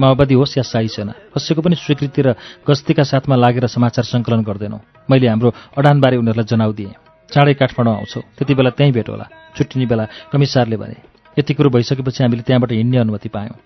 माओवादी 0.00 0.34
होस् 0.34 0.56
या 0.56 0.64
साई 0.64 0.88
सेना 0.88 1.12
कसैको 1.36 1.60
पनि 1.60 1.76
स्वीकृति 1.76 2.22
र 2.22 2.28
गस्तीका 2.64 3.04
साथमा 3.04 3.36
लागेर 3.36 3.66
समाचार 3.68 4.04
सङ्कलन 4.04 4.42
गर्दैनौँ। 4.48 4.80
मैले 5.10 5.28
हाम्रो 5.28 5.52
अडानबारे 5.76 6.16
उनीहरूलाई 6.16 6.48
जनाउ 6.48 6.72
दिएँ। 6.72 6.96
चाँडै 7.28 7.54
काठमाडौँ 7.60 7.94
आउँछौ। 7.94 8.20
त्यति 8.38 8.54
बेला 8.54 8.70
त्यहीँ 8.72 8.92
भेट 8.96 9.08
होला। 9.12 9.26
छुट्टिने 9.56 9.86
बेला 9.86 10.04
कमिसारले 10.32 10.76
भने 10.80 10.96
यति 11.36 11.52
कुरो 11.54 11.68
भइसकेपछि 11.70 12.22
हामीले 12.24 12.42
त्यहाँबाट 12.48 12.72
हिँड्ने 12.72 12.98
अनुमति 12.98 13.28
पायौँ। 13.28 13.56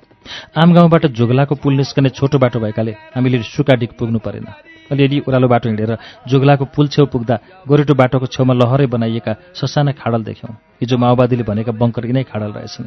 आम 0.58 0.74
गाउँबाट 0.74 1.06
जोगलाको 1.14 1.54
पुल 1.54 1.74
निस्कने 1.76 2.08
छोटो 2.10 2.38
बाटो 2.42 2.58
भएकाले 2.60 2.92
हामीले 3.14 3.42
सुकाडिक 3.44 3.92
पुग्नु 3.94 4.18
परेन। 4.18 4.73
अलिअलि 4.92 5.18
ओह्रालो 5.24 5.48
बाटो 5.48 5.68
हिँडेर 5.68 5.96
जोगलाको 6.28 6.64
पुल 6.74 6.86
छेउ 6.88 7.06
पुग्दा 7.12 7.36
गोरेटो 7.68 7.94
बाटोको 7.94 8.26
छेउमा 8.26 8.54
लहरै 8.54 8.86
बनाइएका 8.86 9.32
ससाना 9.54 9.92
खाडल 9.96 10.22
देख्यौँ। 10.24 10.52
हिजो 10.80 10.96
माओवादीले 10.98 11.44
भनेका 11.48 11.72
बङ्कर 11.72 12.04
यिनै 12.06 12.22
खाडल 12.28 12.52
रहेछन्। 12.52 12.86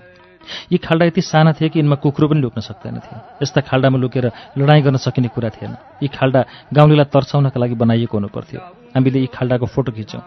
यी 0.71 0.77
खाल्डा 0.77 1.05
यति 1.05 1.21
साना 1.21 1.51
थिए 1.57 1.69
कि 1.69 1.79
यिनमा 1.79 1.95
कुकुरो 1.99 2.27
पनि 2.31 2.39
लुक्न 2.39 2.61
सक्दैनथे 2.61 3.43
यस्ता 3.43 3.61
खाल्डामा 3.67 3.97
लुकेर 3.97 4.25
लडाइँ 4.57 4.81
गर्न 4.85 4.97
सकिने 4.97 5.27
कुरा 5.35 5.49
थिएन। 5.49 5.73
यी 6.03 6.07
खाल्डा 6.07 6.41
गाउँलेलाई 6.71 7.07
तर्साउनका 7.11 7.59
लागि 7.59 7.75
बनाइएको 7.75 8.15
हुनुपर्थ्यो। 8.17 8.61
हामीले 8.95 9.19
यी 9.19 9.27
खाल्डाको 9.27 9.65
फोटो 9.65 9.91
खिच्यौँ। 9.91 10.23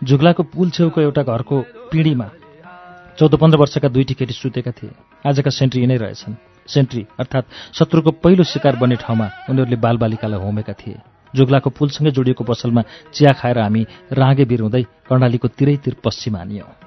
जुग्लाको 0.00 0.42
पुल 0.48 0.70
छेउको 0.70 1.00
एउटा 1.00 1.22
घरको 1.22 1.56
पिँढीमा 1.92 2.26
चौध 3.18 3.34
पन्ध्र 3.36 3.58
वर्षका 3.58 3.88
दुईटी 3.90 4.14
केटी 4.14 4.32
सुतेका 4.32 4.70
थिए। 4.70 4.90
आजका 5.26 5.50
सेन्ट्री 5.50 5.80
यिनै 5.82 5.96
रहेछन्। 5.98 6.53
सेन्ट्री 6.68 7.06
अर्थात् 7.20 7.52
शत्रुको 7.78 8.10
पहिलो 8.10 8.44
शिकार 8.44 8.76
बन्ने 8.76 8.96
ठाउँमा 8.96 9.26
उनीहरूले 9.50 9.76
बालबालिकालाई 9.76 10.40
होमेका 10.40 10.72
थिए। 10.72 11.00
जुग्लाको 11.34 11.70
पुलसँगै 11.70 12.10
जोडिएको 12.10 12.44
पसलमा 12.44 12.82
चिया 13.14 13.32
खाएर 13.32 13.58
हामी 13.58 13.86
राँगे 14.12 14.44
बिर 14.44 14.60
हुँदै 14.60 14.82
कर्णालीको 15.08 15.48
तिरैतिर 15.48 15.96
पश्चिम 16.04 16.36
हानियौँ। 16.36 16.83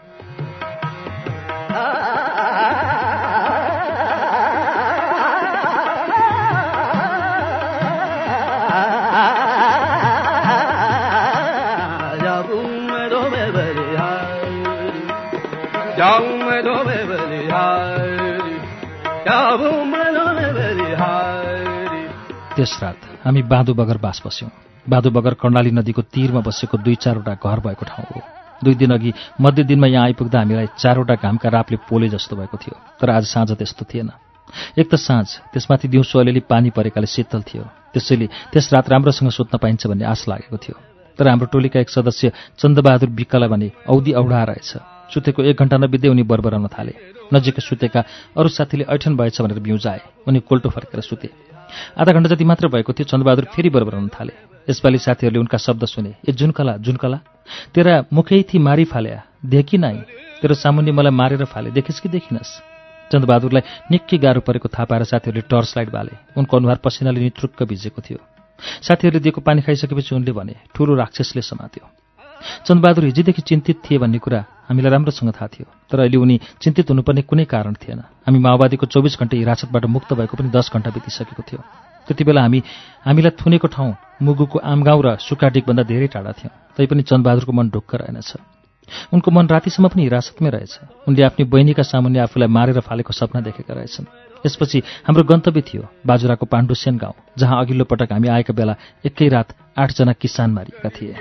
त्यस 22.57 22.79
रात 22.81 22.97
हामी 23.23 23.41
बाँधु 23.45 23.73
बगर 23.73 23.97
बास 24.01 24.21
बस्यौँ। 24.25 24.49
बाँधु 24.89 25.09
बगर 25.13 25.33
कर्णाली 25.37 25.71
नदीको 25.71 26.01
तीरमा 26.09 26.41
बसेको 26.41 26.77
दुई 26.77 26.95
चारवटा 26.95 27.33
घर 27.37 27.59
भएको 27.61 27.85
ठाउँ 27.85 28.05
हो। 28.09 28.21
दुई 28.63 28.75
दिन 28.75 28.91
अघि 28.91 29.13
मध्य 29.41 29.63
दिनमा 29.63 29.87
यहाँ 29.87 30.05
आइपुग्दा 30.05 30.39
हामीलाई 30.39 30.67
चारवटा 30.73 31.15
घामका 31.21 31.49
रापले 31.49 31.77
पोले 31.85 32.09
जस्तो 32.09 32.35
भएको 32.35 32.57
थियो 32.57 32.75
तर 32.97 33.09
आज 33.09 33.25
साँझ 33.29 33.51
त्यस्तो 33.53 33.85
थिएन। 33.85 34.09
एक 34.73 34.89
त 34.89 34.95
साँझ 34.97 35.27
त्यसमाथि 35.53 35.87
दिउँसो 35.87 36.19
अलिअलि 36.19 36.39
पानी 36.49 36.69
परेकाले 36.73 37.07
शीतल 37.07 37.41
थियो। 37.45 37.63
त्यसैले 37.93 38.27
त्यस 38.51 38.73
रात 38.73 38.89
राम्रोसँग 38.89 39.29
सुत्न 39.29 39.57
पाइन्छ 39.61 39.87
भन्ने 39.87 40.05
आश 40.07 40.25
लागेको 40.27 40.57
थियो। 40.57 40.75
तर 41.19 41.27
हाम्रो 41.29 41.47
टोलीका 41.53 41.79
एक 41.79 41.89
सदस्य 41.89 42.31
चन्दबहादुर 42.57 43.09
विक्कलाई 43.09 43.49
भने 43.49 43.71
औधी 43.85 44.11
औडा 44.17 44.43
रहेछ। 44.43 44.96
सुतेको 45.13 45.43
एक 45.43 45.57
घन्टा 45.57 45.77
नबित्दै 45.77 46.09
उनी 46.09 46.23
बरबराउन 46.23 46.67
थाले। 46.67 46.93
नजिकै 47.33 47.61
सुतेका 47.61 48.01
अरू 48.37 48.49
साथीले 48.49 48.85
ऐठन 48.89 49.15
भएछ 49.15 49.41
भनेर 49.41 49.59
बिउजाए 49.59 50.01
उनी 50.27 50.39
कोल्टो 50.39 50.69
फर्केर 50.69 51.01
सुते। 51.01 51.29
आधा 51.97 52.11
घन्टा 52.11 52.29
जति 52.29 52.43
मात्र 52.43 52.67
भएको 52.67 52.93
थियो 52.93 53.05
चन्दबहादुर 53.05 53.45
फेरि 53.51 53.69
बरबराउन 53.69 54.07
थाले। 54.09 54.33
यसपालि 54.69 54.97
साथीहरूले 54.99 55.39
उनका 55.39 55.57
शब्द 55.57 55.85
सुने। 55.85 56.13
ए 56.27 56.31
जुनकला 56.31 56.77
जुनकला 56.83 57.19
तेरा 57.75 58.03
मुखै 58.13 58.43
थी 58.43 58.59
मारी 58.59 58.85
फाल्या। 58.85 59.23
देखि 59.45 59.77
नाइ। 59.77 59.95
तेरो 60.41 60.55
सामुन्ने 60.55 60.91
मलाई 60.91 61.11
मारेर 61.11 61.45
फाले। 61.45 61.71
देखिस् 61.71 62.01
कि 62.01 62.09
देखिनस्? 62.09 62.51
चन्दबहादुरलाई 63.11 63.63
निकै 63.91 64.17
गाह्रो 64.17 64.41
परेको 64.43 64.67
थाहा 64.67 64.85
पाएर 64.85 65.03
साथीहरूले 65.03 65.47
टर्च 65.47 65.73
लाइट 65.77 65.89
बाले। 65.89 66.13
उनको 66.35 66.57
अनुहार 66.57 66.77
पसिनाले 66.83 67.19
निट्रुक्क 67.19 67.63
भिजेको 67.63 68.01
थियो। 68.01 68.19
साथीहरूले 68.83 69.23
दिएको 69.23 69.41
पानी 69.41 69.61
खाइसकेपछि 69.63 70.15
उनले 70.15 70.31
भने 70.31 70.55
ठुलो 70.75 70.95
राक्षसले 70.95 71.41
समात्यो। 71.41 71.96
चन्दबहादुर 72.65 73.03
हिजोदेखि 73.05 73.41
चिन्तित 73.41 73.77
थिए 73.85 73.97
भन्ने 73.97 74.19
कुरा 74.19 74.39
हामीलाई 74.67 74.91
राम्रोसँग 74.91 75.31
थाहा 75.31 75.47
थियो। 75.47 75.65
तर 75.89 75.99
अहिले 75.99 76.17
उनी 76.17 76.35
चिन्तित 76.61 76.89
हुनुपर्ने 76.89 77.21
कुनै 77.21 77.45
कारण 77.45 77.73
थिएन। 77.73 77.99
हामी 78.25 78.39
माओवादीको 78.39 78.85
चौबिस 78.85 79.19
घन्टे 79.19 79.37
हिरासतबाट 79.37 79.85
मुक्त 79.85 80.13
भएको 80.13 80.37
पनि 80.37 80.49
दस 80.49 80.71
घन्टा 80.73 80.89
बितिसकेको 80.91 81.43
थियो। 81.43 81.59
त्यति 82.07 82.23
बेला 82.23 82.41
हामी 82.41 82.59
हामीलाई 83.05 83.31
थुनेको 83.39 83.67
ठाउँ 83.67 83.95
मुगुको 84.21 84.59
आमगाउँ 84.59 85.01
र 85.05 85.15
सुकाडिकभन्दा 85.19 85.83
धेरै 85.83 86.07
टाढा 86.07 86.31
थियौँ। 86.31 86.53
तैपनि 86.75 87.01
चन्दबहादुरको 87.03 87.51
मन 87.51 87.69
ढुक्क 87.69 87.95
रहेनछ। 87.95 88.31
उनको 89.13 89.31
मन 89.31 89.45
रातिसम्म 89.47 89.87
पनि 89.87 90.03
हिरासतमै 90.03 90.49
रहेछ। 90.49 90.73
उनले 91.07 91.21
आफ्नी 91.23 91.43
बहिनीका 91.45 91.83
सामुन्ने 91.83 92.19
आफूलाई 92.19 92.47
मारेर 92.47 92.79
फालेको 92.79 93.11
सपना 93.11 93.41
देखेका 93.41 93.73
रहेछन्। 93.73 94.26
यसपछि 94.45 94.83
हाम्रो 95.07 95.23
गन्तव्य 95.23 95.61
थियो 95.61 95.89
बाजुराको 96.05 96.45
पाण्डुसेन 96.45 96.97
गाउँ 96.97 97.13
जहाँ 97.37 97.61
अघिल्लो 97.63 97.85
पटक 97.85 98.11
हामी 98.11 98.27
आएका 98.27 98.53
बेला 98.53 98.75
एकै 99.05 99.27
रात 99.27 99.47
आठजना 99.77 100.13
किसान 100.13 100.51
मारिएका 100.51 100.89
थिए। 100.89 101.15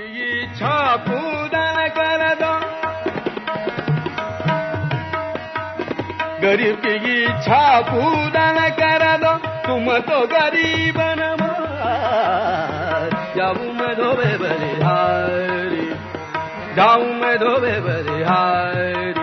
जाऊं 16.75 17.13
मैं 17.13 17.37
धोबे 17.37 17.79
बलिहारी। 17.81 19.16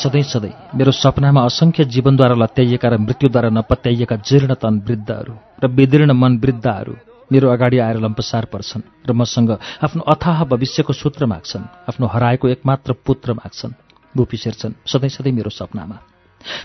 सधैँ 0.00 0.22
सधैँ 0.24 0.54
मेरो 0.78 0.92
सपनामा 0.94 1.40
असङ्ख्य 1.44 1.84
जीवनद्वारा 1.94 2.34
लत्याइएका 2.42 2.88
र 2.88 2.96
मृत्युद्वारा 2.98 3.48
नपत्याइएका 3.58 4.16
जीर्ण 4.28 4.54
तन 4.62 4.74
वृद्धहरू 4.86 5.34
र 5.62 5.66
विदीर्ण 5.68 6.12
मन 6.12 6.32
वृद्धहरू 6.44 6.94
मेरो 7.30 7.46
अगाडि 7.50 7.78
आएर 7.78 7.96
लम्पसार 8.00 8.44
पर्छन् 8.52 8.82
र 9.08 9.12
मसँग 9.12 9.50
आफ्नो 9.84 10.02
अथाह 10.12 10.44
भविष्यको 10.52 10.92
सूत्र 10.92 11.26
माग्छन् 11.26 11.64
आफ्नो 11.88 12.06
हराएको 12.06 12.48
एकमात्र 12.48 12.92
पुत्र 13.06 13.32
माग्छन्। 13.32 13.72
बुपी 14.14 14.36
सेर्छन् 14.36 14.72
सधैँ 14.86 15.08
सधैँ 15.08 15.32
मेरो 15.32 15.50
सपनामा। 15.50 15.96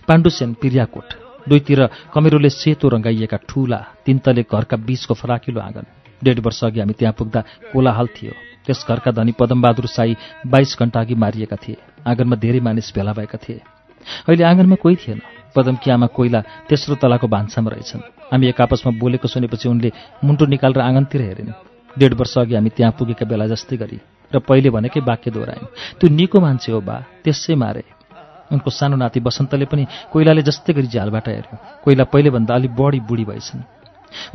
पाण्डुसेन 0.07 0.53
पिरियाकोट 0.61 1.07
दुईतिर 1.49 1.81
कमेरोले 2.13 2.49
सेतो 2.49 2.89
रङ्गाइएका 2.89 3.37
ठूला 3.49 3.79
तिनतले 4.05 4.43
घरका 4.49 4.77
बीचको 4.77 5.13
फराकिलो 5.13 5.59
आँगन। 5.61 5.85
डेढ 6.21 6.39
वर्ष 6.45 6.63
अघि 6.63 6.79
हामी 6.79 6.93
त्यहाँ 6.97 7.13
पुग्दा 7.13 7.41
कोलाहल 7.73 8.07
थियो। 8.15 8.33
त्यस 8.65 8.85
घरका 8.89 9.11
धनी 9.11 9.31
पदमबहादुर 9.39 9.85
साई 9.85 10.15
बाइस 10.47 10.75
घण्टा 10.79 10.99
अघि 10.99 11.15
मारिएका 11.15 11.57
थिए। 11.61 11.77
आँगनमा 12.07 12.35
धेरै 12.35 12.59
मानिस 12.59 12.93
भेला 12.95 13.13
भएका 13.13 13.37
थिए। 13.43 13.61
अहिले 14.27 14.43
आँगनमा 14.43 14.75
कोही 14.75 14.95
थिएन। 14.95 15.21
पदमकी 15.55 15.91
आमा 15.91 16.07
कोइला 16.07 16.39
तेस्रो 16.69 16.95
तलाको 17.01 17.27
भान्सामा 17.27 17.69
रहेछन्। 17.71 18.01
हामी 18.31 18.45
एक 18.47 18.61
आपसमा 18.61 18.91
बोलेको 18.99 19.27
सुनेपछि 19.27 19.69
उनले 19.69 19.91
मुन्टो 20.23 20.45
निकालेर 20.45 20.81
आँगनतिर 20.81 21.21
हेरिन्। 21.21 21.51
डेढ 21.95 22.13
वर्ष 22.13 22.37
अघि 22.37 22.55
हामी 22.55 22.69
त्यहाँ 22.75 22.93
पुगेका 22.99 23.25
बेला 23.25 23.47
जस्तै 23.47 23.77
गरी 23.77 23.99
र 24.31 24.39
पहिले 24.39 24.69
भनेकै 24.69 24.99
वाक्य 24.99 25.31
दोहोऱ्याइन् 25.31 25.97
त्यो 25.99 26.07
निको 26.11 26.37
मान्छे 26.43 26.71
हो 26.71 26.81
बा 26.81 26.95
त्यसै 27.23 27.55
मारे 27.55 27.83
उनको 28.51 28.69
सानो 28.69 28.95
नाति 28.99 29.19
बसन्तले 29.23 29.65
पनि 29.65 29.83
कोइलाले 30.11 30.41
जस्तै 30.43 30.73
गरी 30.73 30.87
झ्यालबाट 30.91 31.27
हेऱ्यो। 31.27 31.57
कोइला 31.83 32.03
पहिलेभन्दा 32.11 32.53
अलिक 32.55 32.71
बढी 32.75 32.99
बुढी 32.99 33.25
भएछन्। 33.25 33.74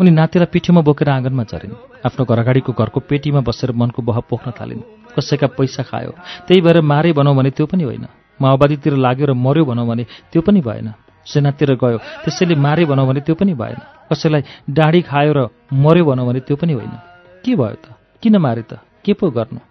उनी 0.00 0.10
नातिलाई 0.10 0.46
पिठीमा 0.52 0.80
बोकेर 0.80 1.08
आँगनमा 1.08 1.44
झरिन्। 1.44 1.74
आफ्नो 2.06 2.24
घर 2.24 2.38
अगाडिको 2.38 2.72
घरको 2.72 3.00
पेटीमा 3.00 3.40
बसेर 3.40 3.72
मनको 3.72 4.02
बह 4.02 4.18
पोख्न 4.20 4.50
थालिन्। 4.50 4.82
कसैका 5.16 5.46
पैसा 5.46 5.82
खायो। 5.82 6.12
त्यही 6.46 6.60
भएर 6.60 6.80
मारै 6.80 7.12
भनौँ 7.12 7.36
भने 7.36 7.50
त्यो 7.50 7.66
पनि 7.66 7.84
होइन। 7.84 8.06
माओवादीतिर 8.42 8.94
लाग्यो 8.96 9.26
र 9.26 9.32
मर्यो 9.34 9.64
भनौँ 9.64 9.86
भने 9.86 10.04
त्यो 10.32 10.42
पनि 10.42 10.60
भएन। 10.60 10.92
सेनातिर 11.26 11.74
गयो 11.74 11.98
त्यसैले 12.24 12.54
मारे 12.54 12.84
भनौँ 12.84 13.06
भने 13.06 13.20
त्यो 13.20 13.34
पनि 13.34 13.54
भएन। 13.54 13.80
कसैलाई 14.10 14.42
डाँडी 14.70 15.00
खायो 15.02 15.32
र 15.32 15.40
मर्यो 15.72 16.04
भनौँ 16.04 16.26
भने 16.26 16.40
त्यो 16.40 16.56
पनि 16.56 16.72
होइन। 16.72 16.94
के 17.44 17.56
भयो 17.56 17.76
त? 17.76 17.86
किन 18.22 18.36
मारे 18.36 18.62
त? 18.62 18.80
के 19.04 19.12
पो 19.12 19.30
गर्नु? 19.30 19.69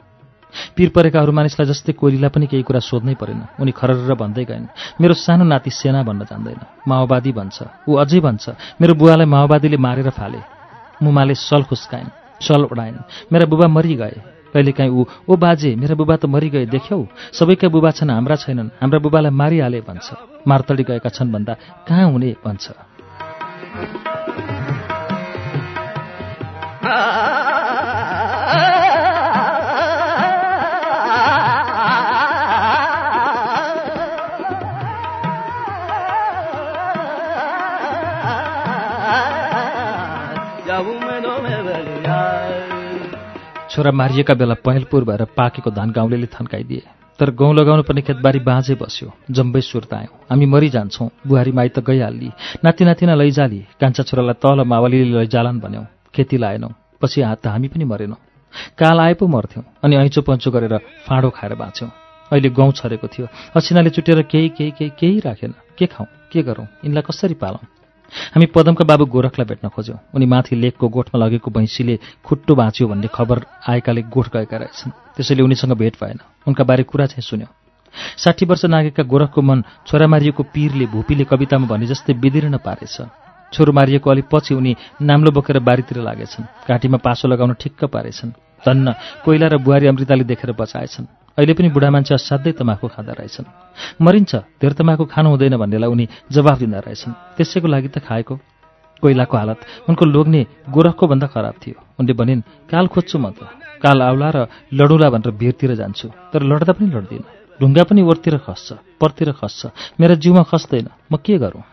पिर 0.75 0.89
परेका 0.89 1.19
अरू 1.19 1.31
मानिसलाई 1.31 1.67
जस्तै 1.69 1.93
कोइलीलाई 1.93 2.29
पनि 2.29 2.47
केही 2.47 2.63
कुरा 2.63 2.79
सोध्नै 2.79 3.15
परेन। 3.15 3.41
उनी 3.59 3.71
खरर 3.71 4.13
भन्दै 4.13 4.45
गइन् 4.45 4.67
मेरो 5.01 5.13
सानो 5.13 5.43
नाति 5.45 5.69
सेना 5.69 6.03
भन्न 6.03 6.25
जान्दैन। 6.25 6.59
माओवादी 6.87 7.31
भन्छ 7.31 7.57
ऊ 7.87 7.91
अझै 7.95 8.19
भन्छ 8.19 8.49
मेरो 8.81 8.93
बुवालाई 8.95 9.27
माओवादीले 9.29 9.77
मारेर 9.77 10.09
फाले। 10.09 10.41
मुमाले 11.03 11.35
सल 11.35 11.63
खुस्काइन् 11.69 12.09
सल 12.41 12.63
उडाइन्। 12.71 12.97
मेरा 13.31 13.45
बुबा 13.45 13.67
मरिगए। 13.67 14.15
कहिलेकाहीँ 14.53 14.91
ऊ 14.91 15.05
ओ 15.29 15.35
बाजे 15.37 15.75
मेरा 15.75 15.95
बुबा 15.95 16.15
त 16.17 16.25
मरिगए 16.25 16.65
देख्यौ? 16.65 16.99
सबैका 17.37 17.67
बुबा 17.69 17.91
छन् 17.93 18.09
हाम्रा 18.09 18.35
छैनन्। 18.35 18.69
हाम्रा 18.81 18.99
बुबालाई 18.99 19.31
मारिहाले 19.31 19.79
भन्छ। 19.85 20.07
मार्तडी 20.47 20.83
गएका 20.89 21.09
छन् 21.09 21.31
भन्दा 21.31 21.53
कहाँ 21.85 22.09
हुने? 22.11 22.35
भन्छ। 22.41 22.65
छोरा 43.79 43.91
मारिएका 43.95 44.33
बेला 44.35 44.55
पहेलपुर 44.59 45.03
भएर 45.07 45.23
पाकेको 45.39 45.71
धान 45.71 45.91
गाउँले 45.95 46.27
थन्काइदिए। 46.35 46.81
तर 47.19 47.31
गहुँ 47.31 47.55
लगाउनु 47.55 47.83
पर्ने 47.87 48.01
खेतबारी 48.03 48.39
बाँझै 48.43 48.75
बस्यो। 48.75 49.07
जम्बै 49.31 49.61
सुर्तायौँ 49.63 50.27
हामी 50.27 50.45
मरिजान्छौँ। 50.45 51.07
बुहारी 51.27 51.51
माई 51.55 51.69
त 51.71 51.79
गइहाल्ली। 51.79 52.29
नाति 52.63 52.83
नातिना 52.85 53.15
लैजाली। 53.15 53.59
कान्छा 53.79 54.03
छोरालाई 54.03 54.35
तल 54.43 54.63
मावलीले 54.67 55.15
लैजालान् 55.15 55.59
भन्यौँ। 55.63 55.85
खेती 56.11 56.37
लाएनौँ। 56.37 56.75
पछि 56.99 57.21
हात 57.21 57.39
त 57.39 57.47
हामी 57.47 57.67
पनि 57.71 57.85
मरेनौँ। 57.87 58.19
काल 58.75 58.99
आए 58.99 59.13
पो 59.15 59.27
मर्थ्यौँ। 59.31 59.63
अनि 59.83 59.95
ऐँचो 59.95 60.21
पञ्चो 60.27 60.51
गरेर 60.51 60.75
फाँडो 61.07 61.29
खाएर 61.39 61.55
बाँच्यौँ। 61.55 61.91
अहिले 62.31 62.49
गहुँ 62.51 62.71
छरेको 62.75 63.07
थियो। 63.07 63.27
असिनाले 63.55 63.89
चुटेर 63.95 64.21
केही 64.27 64.49
केही 64.49 64.71
केही 64.75 64.91
केही 64.99 65.19
राखेन। 65.23 65.55
के 65.77 65.85
खाउँ 65.87 66.07
के 66.31 66.43
गरौँ? 66.43 66.67
यिनलाई 66.83 67.03
कसरी 67.07 67.33
पालौँ? 67.39 67.63
हामी 68.33 68.45
पदमका 68.45 68.85
बाबु 68.85 69.05
गोरखलाई 69.05 69.45
भेट्न 69.45 69.69
खोज्यौँ। 69.69 69.97
उनी 70.15 70.25
माथि 70.25 70.55
लेकको 70.55 70.87
गोठमा 70.89 71.17
लगेको 71.25 71.51
भैँसीले 71.51 71.99
खुट्टो 72.25 72.55
बाँच्यो 72.55 72.87
भन्ने 72.87 73.07
खबर 73.13 73.37
आएकाले 73.69 74.01
गोठ 74.01 74.27
गएका 74.33 74.57
रहेछन्। 74.57 74.91
त्यसैले 75.15 75.43
उनीसँग 75.43 75.73
भेट 75.73 75.95
भएन। 76.01 76.19
उनका 76.47 76.63
बारे 76.63 76.83
कुरा 76.83 77.05
चाहिँ 77.05 77.21
सुन्यौँ। 77.21 77.51
साठी 78.17 78.45
वर्ष 78.45 78.65
नागेका 78.65 79.03
गोरखको 79.03 79.41
मन 79.41 79.63
छोरा 79.87 80.07
मारिएको 80.07 80.43
पीरले 80.43 80.85
भूपीले 80.85 81.23
कवितामा 81.23 81.67
भने 81.67 81.85
जस्तै 81.87 82.13
बिदिरिन 82.13 82.57
पारेछ। 82.57 82.97
छोरो 83.53 83.71
मारिएको 83.73 84.09
अलि 84.09 84.23
पछि 84.31 84.53
उनी 84.53 84.75
नाम्लो 85.01 85.31
बोकेर 85.31 85.59
बारीतिर 85.59 85.97
लागेछन्। 85.97 86.69
घाँटीमा 86.69 86.97
पासो 86.97 87.27
लगाउन 87.27 87.53
ठिक्क 87.53 87.85
पारेछन्। 87.85 88.31
धन्न 88.65 88.93
कोइला 89.25 89.47
र 89.47 89.57
बुहारी 89.57 89.87
अमृताले 89.87 90.23
देखेर 90.23 90.51
बचाएछन्। 90.51 91.18
अहिले 91.39 91.53
पनि 91.55 91.69
बुढा 91.71 91.89
मान्छे 91.95 92.13
असाध्यै 92.19 92.53
तमाखु 92.59 92.87
खाँदा 92.91 93.13
रहेछन्। 93.15 93.47
मरिन्छ 94.03 94.31
धेर 94.59 94.71
तमाखु 94.75 95.03
खानु 95.07 95.27
हुँदैन 95.31 95.55
भन्नेलाई 95.55 95.87
उनी 95.87 96.05
जवाफ 96.35 96.57
दिँदा 96.59 96.79
रहेछन्। 96.83 97.39
त्यसैको 97.39 97.67
लागि 97.71 97.87
त 97.95 98.03
खाएको 98.03 98.35
कोइलाको 98.99 99.35
हालत 99.39 99.59
उनको 99.87 100.03
लोग्ने 100.05 100.41
गोरखको 100.67 101.05
भन्दा 101.07 101.27
खराब 101.31 101.55
थियो। 101.63 101.79
उनले 101.95 102.13
भनिन् 102.19 102.41
काल 102.67 102.85
खोज्छु 102.91 103.17
म 103.23 103.31
त। 103.31 103.47
काल 103.79 103.97
आउला 104.03 104.29
र 104.35 104.37
लडुला 104.75 105.07
भनेर 105.15 105.31
भिरतिर 105.39 105.79
जान्छु। 105.79 106.07
तर 106.35 106.43
लड्दा 106.43 106.75
पनि 106.75 106.91
लड्दिनँ। 106.91 107.27
ढुङ्गा 107.55 107.83
पनि 107.87 108.01
ओरतिर 108.03 108.35
खस्छ 108.43 108.99
परतिर 108.99 109.31
खस्छ। 109.39 109.71
मेरो 109.95 110.15
जिउमा 110.19 110.43
खस्दैन। 110.43 110.87
म 111.07 111.15
के 111.23 111.39
गरौँ? 111.39 111.63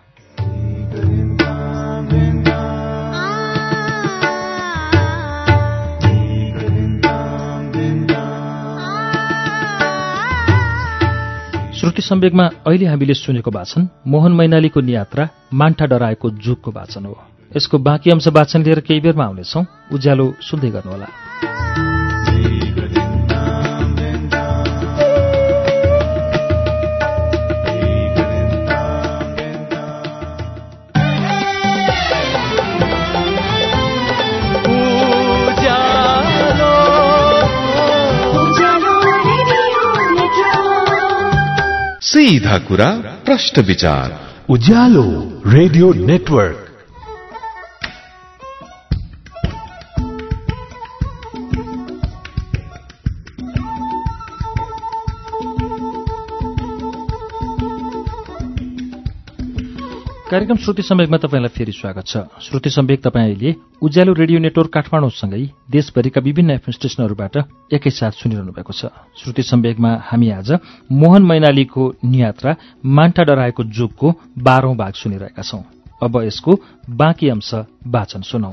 सम्वेकमा 12.06 12.44
अहिले 12.66 12.86
हामीले 12.86 13.14
सुनेको 13.14 13.50
वाचन 13.50 13.88
मोहन 14.06 14.32
मैनालीको 14.32 14.80
नियात्रा 14.80 15.28
मान्ठा 15.54 15.86
डराएको 15.86 16.30
जुगको 16.30 16.70
वाचन 16.70 17.04
हो। 17.04 17.18
यसको 17.56 17.78
बाँकी 17.78 18.10
अंश 18.10 18.28
वाचन 18.28 18.62
लिएर 18.62 18.80
केही 18.80 19.00
बेरमा 19.00 19.24
आउनेछौँ। 19.24 19.66
उज्यालो 19.92 20.26
सुन्दै 20.40 20.70
गर्नुहोला। 20.70 21.08
सीधा 42.26 42.56
कुरा 42.68 42.86
प्रश्न 43.26 43.62
विचार 43.66 44.12
उज्यालो 44.52 45.02
रेडियो 45.46 45.92
नेटवर्क 46.06 46.65
कार्यक्रम 60.30 60.56
श्रुति 60.56 60.82
सम्वेकमा 60.82 61.16
तपाईँलाई 61.16 61.48
फेरि 61.48 61.72
स्वागत 61.72 62.06
छ। 62.06 62.18
श्रुति 62.42 62.70
सम्वेक 62.70 63.02
तपाईँ 63.02 63.26
अहिले 63.26 63.54
उज्यालो 63.82 64.12
रेडियो 64.12 64.38
नेटवर्क 64.38 64.70
काठमाडौँसँगै 64.74 65.42
देशभरिका 65.70 66.20
विभिन्न 66.20 66.50
एफएम 66.50 66.72
स्टेशनहरूबाट 66.72 67.36
एकैसाथ 67.70 68.10
सुनिरहनु 68.10 68.52
भएको 68.52 68.72
छ। 68.72 68.90
श्रुति 69.22 69.42
सम्वेकमा 69.42 69.90
हामी 70.02 70.30
आज 70.30 70.50
मोहन 70.92 71.22
मैनालीको 71.22 71.82
नियात्रा 72.04 72.56
मान्टा 72.84 73.22
डराएको 73.22 73.64
जुगको 73.70 74.14
बाह्रौं 74.38 74.76
भाग 74.76 74.92
सुनिरहेका 74.98 75.42
छौं। 75.42 75.62
अब 76.02 76.22
यसको 76.26 76.58
बाँकी 76.90 77.28
अंश 77.28 77.54
वाचन 77.86 78.22
सुनौ। 78.26 78.52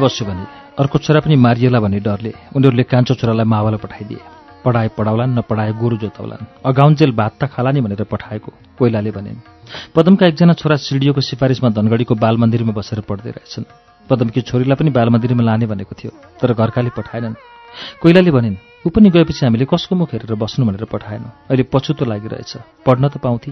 बस्यो 0.00 0.26
भने 0.26 0.44
अर्को 0.80 0.98
छोरा 0.98 1.20
पनि 1.20 1.36
मारिएला 1.36 1.78
भन्ने 1.80 2.00
डरले 2.00 2.32
उनीहरूले 2.56 2.84
कान्छो 2.92 3.14
छोरालाई 3.20 3.46
मावालाई 3.46 3.80
पठाइदिए। 3.84 4.20
पढाए 4.64 4.88
पढाउलान् 4.92 5.34
न 5.36 5.40
पढाए 5.48 5.72
गोरु 5.80 5.96
जोताउलान्। 5.96 6.44
अगाउन्जेल 6.68 7.12
भात 7.16 7.32
त 7.40 7.48
खाला 7.48 7.70
नि 7.72 7.80
भनेर 7.80 8.04
पठाएको 8.04 8.50
कोइलाले 8.78 9.10
भनिन् 9.10 9.40
पदमका 9.94 10.26
एकजना 10.26 10.52
छोरा 10.60 10.76
सिडियोको 10.76 11.20
सिफारिसमा 11.20 11.68
धनगढीको 11.72 12.14
बाल 12.14 12.36
मन्दिरमा 12.36 12.72
बसेर 12.76 13.00
पढ्दै 13.08 13.30
रहेछन्। 13.36 13.64
पदमकी 14.04 14.40
छोरीलाई 14.44 14.76
पनि 14.76 14.90
बाल 14.90 15.08
मन्दिरमा 15.08 15.42
लाने 15.48 15.66
भनेको 15.72 15.94
थियो 15.96 16.12
तर 16.40 16.52
घरकाले 16.52 16.90
पठाएनन्। 16.92 17.40
कोइलाले 18.02 18.30
भनिन् 18.36 18.56
ऊ 18.84 18.88
पनि 18.92 19.08
गएपछि 19.08 19.46
हामीले 19.46 19.64
कसको 19.64 19.96
मुख 19.96 20.12
हेरेर 20.12 20.34
बस्नु 20.36 20.66
भनेर 20.68 20.84
पठाएन। 20.92 21.24
अहिले 21.48 21.64
पछुतो 21.72 22.04
लागिरहेछ। 22.04 22.84
पढ्न 22.84 23.08
त 23.08 23.16
पाउँथे। 23.16 23.50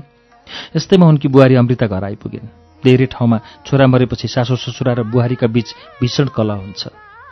यस्तैमा 0.76 1.06
उनकी 1.08 1.28
बुहारी 1.28 1.54
अमृता 1.56 1.86
घर 1.86 2.04
आइपुगिन्। 2.04 2.67
धेरै 2.84 3.06
ठाउँमा 3.06 3.38
छोरा 3.66 3.86
मरेपछि 3.86 4.28
सासु 4.28 4.56
ससुरा 4.56 4.92
र 4.92 5.02
बुहारीका 5.02 5.46
बीच 5.46 5.68
भीषण 6.00 6.26
कलह 6.36 6.54
हुन्छ। 6.54 6.82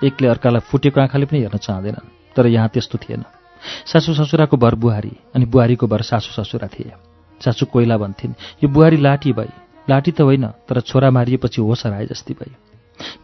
एकले 0.04 0.28
अर्कालाई 0.28 0.60
फुटेको 0.68 1.00
आँखाले 1.00 1.26
पनि 1.26 1.38
हेर्न 1.40 1.58
चाहँदैनन् 1.58 2.34
तर 2.36 2.46
यहाँ 2.46 2.68
त्यस्तो 2.68 2.98
थिएन। 2.98 3.24
सासु 3.86 4.14
ससुराको 4.14 4.56
भर 4.56 4.74
बुहारी 4.74 5.12
अनि 5.34 5.44
बुहारीको 5.46 5.86
भर 5.86 6.02
सासु 6.02 6.30
ससुरा 6.36 6.68
थिए। 6.68 6.92
सासु 7.40 7.66
कोइला 7.66 7.96
भन्थिन् 7.96 8.34
यो 8.64 8.68
बुहारी 8.68 8.96
लाठी 8.96 9.32
भई। 9.32 9.50
लाठी 9.88 10.10
त 10.12 10.20
होइन 10.20 10.46
तर 10.68 10.80
छोरा 10.80 11.10
मारिएपछि 11.10 11.60
होस 11.62 11.86
हराए 11.86 12.06
जस्तै 12.06 12.34
भई। 12.34 12.52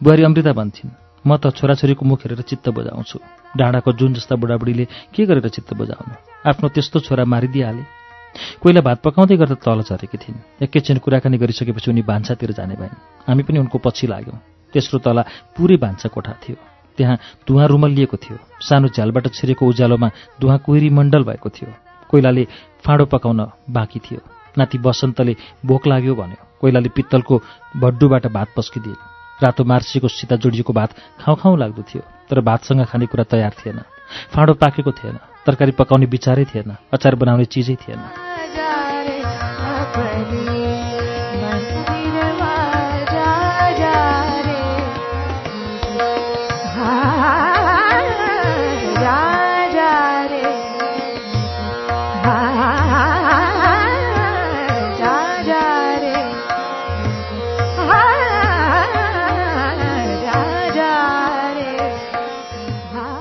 बुहारी 0.03 0.23
अमृता 0.23 0.53
भन्थिन् 0.53 0.91
म 1.25 1.37
त 1.37 1.51
छोराछोरीको 1.55 2.05
मुख 2.05 2.19
हेरेर 2.23 2.41
चित्त 2.41 2.69
बुझाउँछु। 2.69 3.19
डाँडाको 3.57 3.91
जुन 3.93 4.13
जस्ता 4.13 4.35
बुढाबुढीले 4.35 4.85
के 5.15 5.25
गरेर 5.25 5.47
चित्त 5.47 5.73
बुझाउनु? 5.73 6.13
आफ्नो 6.49 6.67
त्यस्तो 6.69 6.99
छोरा 6.99 7.25
मारिदिइहाले। 7.25 7.83
कोइला 8.61 8.81
भात 8.81 9.01
पकाउँदै 9.01 9.37
गर्दा 9.37 9.55
तल 9.55 9.81
झरेकी 9.81 10.17
थिइन्। 10.17 10.63
एकैछिन 10.63 10.97
कुराकानी 10.97 11.37
गरिसकेपछि 11.37 11.91
उनी 11.91 12.01
भान्सातिर 12.01 12.51
जाने 12.51 12.75
भइन्। 12.75 12.97
हामी 13.27 13.43
पनि 13.43 13.59
उनको 13.59 13.77
पछि 13.77 14.07
लाग्यौँ। 14.07 14.39
तेस्रो 14.73 14.99
तला 14.99 15.21
पुरै 15.57 15.77
भान्सा 15.77 16.09
कोठा 16.09 16.33
थियो। 16.33 16.57
त्यहाँ 16.97 17.17
धुवाँ 17.47 17.67
रुमलिएको 17.67 18.17
थियो। 18.17 18.37
सानो 18.61 18.87
झ्यालबाट 18.87 19.27
छिरेको 19.33 19.67
उज्यालोमा 19.67 20.09
धुवाँ 20.41 20.57
कुहिरी 20.57 20.89
मण्डल 20.89 21.23
भएको 21.23 21.49
थियो। 21.49 21.73
कोइलाले 22.09 22.47
फाँडो 22.85 23.05
पकाउन 23.05 23.39
बाँकी 23.69 23.99
थियो। 23.99 24.19
नाति 24.57 24.77
बसन्तले 24.77 25.35
भोक 25.65 25.87
लाग्यो 25.87 26.15
भन्यो। 26.15 26.45
कोइलाले 26.61 26.89
पित्तलको 26.89 27.41
भड्डुबाट 27.77 28.27
भात 28.27 28.47
पस्किदिए। 28.57 28.95
रातो 29.43 29.63
मार्सीको 29.63 30.07
सिता 30.07 30.35
जोडिएको 30.35 30.73
भात 30.73 30.89
खाउँ 31.21 31.37
खाउँ 31.37 31.57
लाग्दो 31.57 31.81
थियो। 31.81 32.03
तर 32.29 32.41
भातसँग 32.41 32.85
खानेकुरा 32.85 33.23
तयार 33.23 33.51
थिएन। 33.51 33.81
फाँडो 34.33 34.53
पाकेको 34.53 34.91
थिएन 34.91 35.17
तरकारी 35.45 35.71
पकाउने 35.71 36.05
विचारै 36.05 36.45
थिएन 36.45 36.75
अचार 36.93 37.15
बनाउने 37.15 37.45
चिजै 37.45 37.75
थिएन। 37.75 38.01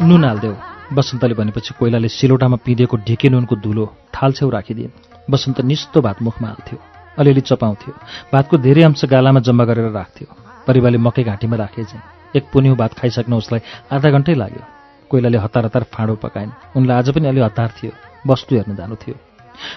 नुन 0.03 0.25
हालिदेऊ। 0.25 0.72
बसन्तले 0.93 1.35
भनेपछि 1.35 1.75
कोइलाले 1.79 2.09
सिलौटामा 2.09 2.57
पिँधेको 2.65 2.97
ढिके 3.07 3.29
नुनको 3.29 3.57
धुलो 3.57 3.85
थाल 4.15 4.33
छेउ 4.33 4.51
राखिदिन् 4.51 4.97
बसन्त 5.31 5.61
निस्तो 5.61 6.01
भात 6.01 6.23
मुखमा 6.23 6.49
हाल्थ्यो। 6.49 6.79
अलिअलि 7.19 7.41
चपाउँथ्यो। 7.41 7.93
भातको 8.33 8.57
धेरै 8.59 8.83
अंश 8.83 9.05
गालामा 9.05 9.41
जम्मा 9.41 9.65
गरेर 9.65 9.91
राख्थ्यो। 9.93 10.27
परिवारले 10.67 10.99
मकै 10.99 11.23
घाँटीमा 11.23 11.57
राखे 11.57 11.85
चाहिँ। 11.85 12.03
एक 12.37 12.45
पुन्यु 12.53 12.75
भात 12.77 12.93
खाइसक्न 12.99 13.33
उसलाई 13.35 13.61
आधा 13.93 14.11
घन्टै 14.11 14.35
लाग्यो। 14.35 14.63
कोइलाले 15.11 15.39
हतार 15.39 15.65
हतार 15.65 15.85
फाँडो 15.93 16.15
पकाइन्। 16.25 16.51
उनलाई 16.77 16.97
आज 16.99 17.11
पनि 17.15 17.29
अलि 17.29 17.41
हतार 17.41 17.71
थियो। 17.77 17.93
वस्तु 18.27 18.57
हेर्न 18.57 18.77
जानु 18.77 18.97
थियो। 18.97 19.17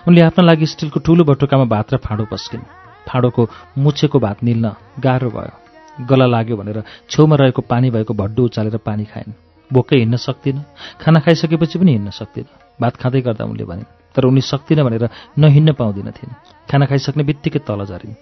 उनले 0.08 0.22
आफ्ना 0.22 0.44
लागि 0.46 0.66
स्टिलको 0.66 1.00
ठुलो 1.00 1.24
बटुकामा 1.24 1.66
भात 1.66 1.94
र 1.94 1.98
फाँडो 1.98 2.26
पस्किन्। 2.32 2.62
फाँडोको 3.08 3.50
मुछेको 3.78 4.20
भात 4.20 4.44
निल्न 4.44 4.76
गाह्रो 5.00 5.30
भयो। 5.30 6.06
गला 6.06 6.26
लाग्यो 6.26 6.58
भनेर 6.58 6.84
छेउमा 7.10 7.36
रहेको 7.36 7.62
पानी 7.62 7.90
भएको 7.92 8.14
भड्डु 8.14 8.44
उचालेर 8.46 8.78
पानी 8.78 9.06
खाइन्। 9.06 9.45
बोकै 9.74 9.98
हिँड्न 9.98 10.18
सक्दिनँ 10.18 10.64
खाना 11.02 11.20
खाइसकेपछि 11.20 11.80
पनि 11.80 11.92
हिँड्न 11.92 12.10
सक्दिनँ 12.10 12.50
भात 12.82 12.96
खाँदै 12.96 13.22
गर्दा 13.22 13.46
उनले 13.46 13.66
भनिन् 13.66 13.92
तर 14.16 14.26
उनी 14.26 14.42
सक्दिनँ 14.42 14.86
भनेर 14.86 15.10
नहिँड्न 15.40 15.74
पाउँदिनथिन् 15.74 16.34
खाना 16.72 16.86
खाइसक्ने 16.86 17.24
बित्तिकै 17.24 17.60
तल 17.60 17.86
झरिन्। 17.86 18.16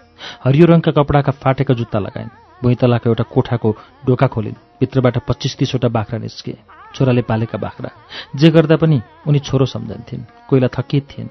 हरियो 0.43 0.65
रङका 0.65 0.91
कपडाका 0.91 1.31
फाटेका 1.31 1.73
जुत्ता 1.73 1.99
लगाइन्। 1.99 2.29
भुइँतलाको 2.63 3.09
एउटा 3.09 3.23
कोठाको 3.23 3.69
डोका 4.05 4.27
खोलिन्। 4.27 4.61
भित्रबाट 4.79 5.17
पच्चिस 5.27 5.57
तिसवटा 5.57 5.87
बाख्रा 5.87 6.19
निस्के। 6.19 6.53
छोराले 6.95 7.21
पालेका 7.21 7.57
बाख्रा। 7.57 7.89
जे 8.35 8.49
गर्दा 8.51 8.75
पनि 8.75 9.01
उनी 9.27 9.39
छोरो 9.39 9.65
सम्झन्थिन्। 9.65 10.27
कोहीलाई 10.49 10.69
थकित 10.75 11.07
थिइन्। 11.11 11.29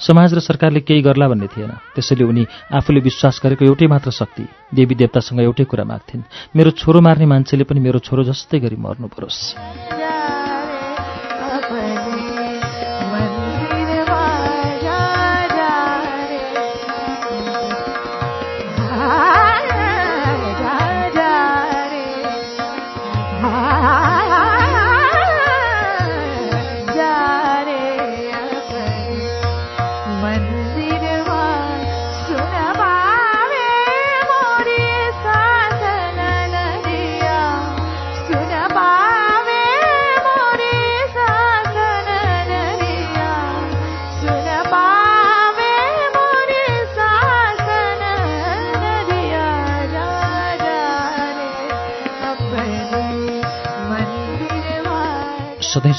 समाज 0.00 0.34
र 0.34 0.40
सरकारले 0.40 0.80
केही 0.80 1.02
गर्ला 1.02 1.28
भन्ने 1.28 1.46
थिएन। 1.46 1.72
त्यसैले 1.94 2.24
उनी 2.24 2.46
आफूले 2.72 3.00
विश्वास 3.00 3.40
गरेको 3.44 3.64
एउटै 3.64 3.86
मात्र 3.86 4.10
शक्ति 4.10 4.44
देवी 4.74 4.94
देवतासँग 4.94 5.40
एउटै 5.40 5.64
कुरा 5.64 5.84
माग्थिन्। 5.84 6.22
मेरो 6.56 6.70
छोरो 6.70 7.00
मार्ने 7.00 7.26
मान्छेले 7.26 7.64
पनि 7.64 7.80
मेरो 7.80 7.98
छोरो 7.98 8.22
जस्तै 8.24 8.58
गरी 8.60 8.76
मर्नु 8.76 9.08
परोस्। 9.08 9.99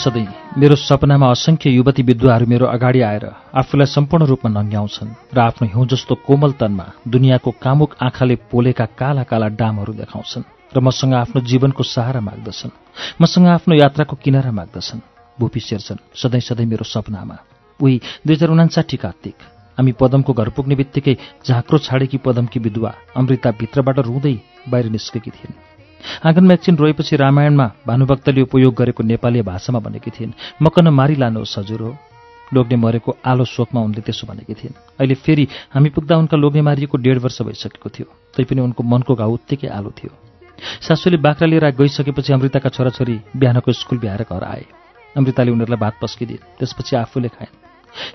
सधैँ 0.02 0.28
मेरो 0.58 0.76
सपनामा 0.76 1.28
असङ्ख्य 1.32 1.70
युवती 1.70 2.04
विधुवाहरू 2.04 2.46
मेरो 2.46 2.66
अगाडि 2.68 3.02
आएर 3.02 3.26
आफूलाई 3.62 3.88
सम्पूर्ण 3.88 4.26
रूपमा 4.26 4.50
नङ्ग्याउँछन् 4.52 5.16
र 5.36 5.40
आफ्नो 5.40 5.68
हिउँ 5.74 5.86
जस्तो 5.92 6.16
कोमल 6.28 6.52
तनमा 6.62 6.86
दुनियाँको 7.08 7.52
कामुक 7.64 7.92
आँखाले 8.02 8.36
पोलेका 8.52 8.86
काला 9.00 9.24
काला 9.30 9.48
डामहरू 9.62 9.94
देखाउँछन् 9.94 10.50
र 10.74 10.80
मसँग 10.80 11.14
आफ्नो 11.14 11.42
जीवनको 11.42 11.84
सहारा 11.84 12.22
माग्दछन्। 12.22 12.72
मसँग 13.22 13.48
आफ्नो 13.48 13.76
यात्राको 13.76 14.16
किनारा 14.24 14.52
माग्दछन्। 14.52 15.00
भूपी 15.38 15.60
शेर्छन् 15.60 16.04
सधैँ 16.16 16.42
सधैँ 16.42 16.66
मेरो 16.66 16.84
सपनामा। 16.84 17.38
उही 17.80 17.96
दुई 18.26 18.36
हजार 18.36 18.50
उनासाठी 18.50 18.98
कार्तिक 18.98 19.36
हामी 19.78 19.92
पदमको 20.00 20.34
घर 20.34 20.50
पुग्ने 20.56 20.76
बित्तिकै 20.76 21.18
झाँक्रो 21.46 21.78
छाडेकी 21.78 22.18
पदमकी 22.26 22.60
विधुवा 22.60 22.94
अमृता 23.16 23.52
भित्रबाट 23.60 24.00
रुँदै 24.00 24.36
बाहिर 24.70 24.90
निस्केकी 24.92 25.32
थिइन्। 25.32 25.71
आँगनमा 26.26 26.54
एकछिन 26.54 26.76
रोएपछि 26.78 27.16
रामायणमा 27.16 27.68
भानुभक्तले 27.88 28.42
उपयोग 28.42 28.74
गरेको 28.76 29.04
नेपाली 29.04 29.42
भाषामा 29.42 29.80
भनेकी 29.80 30.12
थिइन् 30.12 30.38
मकन 30.62 30.88
मारिलानुहोस् 30.90 31.58
हजुर 31.60 31.82
हो 31.82 31.92
लोग्ने 32.54 32.76
मरेको 32.76 33.16
आलो 33.26 33.46
शोकमा 33.46 33.82
उनले 33.82 34.02
त्यसो 34.02 34.28
भनेकी 34.28 34.54
थिइन्। 34.54 34.76
अहिले 35.00 35.16
फेरि 35.16 35.48
हामी 35.72 35.90
पुग्दा 35.96 36.18
उनका 36.18 36.38
लोग्ने 36.38 36.62
मारिएको 36.62 36.98
डेढ 36.98 37.18
वर्ष 37.24 37.42
भइसकेको 37.42 37.90
थियो 37.90 38.08
तैपनि 38.36 38.62
उनको 38.62 38.84
मनको 38.84 39.16
घाउ 39.16 39.32
उत्तिकै 39.34 39.68
आलो 39.68 39.92
थियो। 39.96 40.12
सासूले 40.84 41.18
बाख्रा 41.18 41.48
लिएर 41.48 41.70
गइसकेपछि 41.72 42.34
अमृताका 42.34 42.70
छोराछोरी 42.70 43.16
बिहानको 43.36 43.72
स्कुल 43.72 43.98
भ्याएर 44.00 44.26
घर 44.28 44.44
आए। 44.44 44.66
अमृताले 45.16 45.52
उनीहरूलाई 45.52 45.80
भात 45.80 45.96
पस्किदिन् 46.02 46.44
त्यसपछि 46.60 46.96
आफूले 46.96 47.30
खाइन्। 47.30 47.56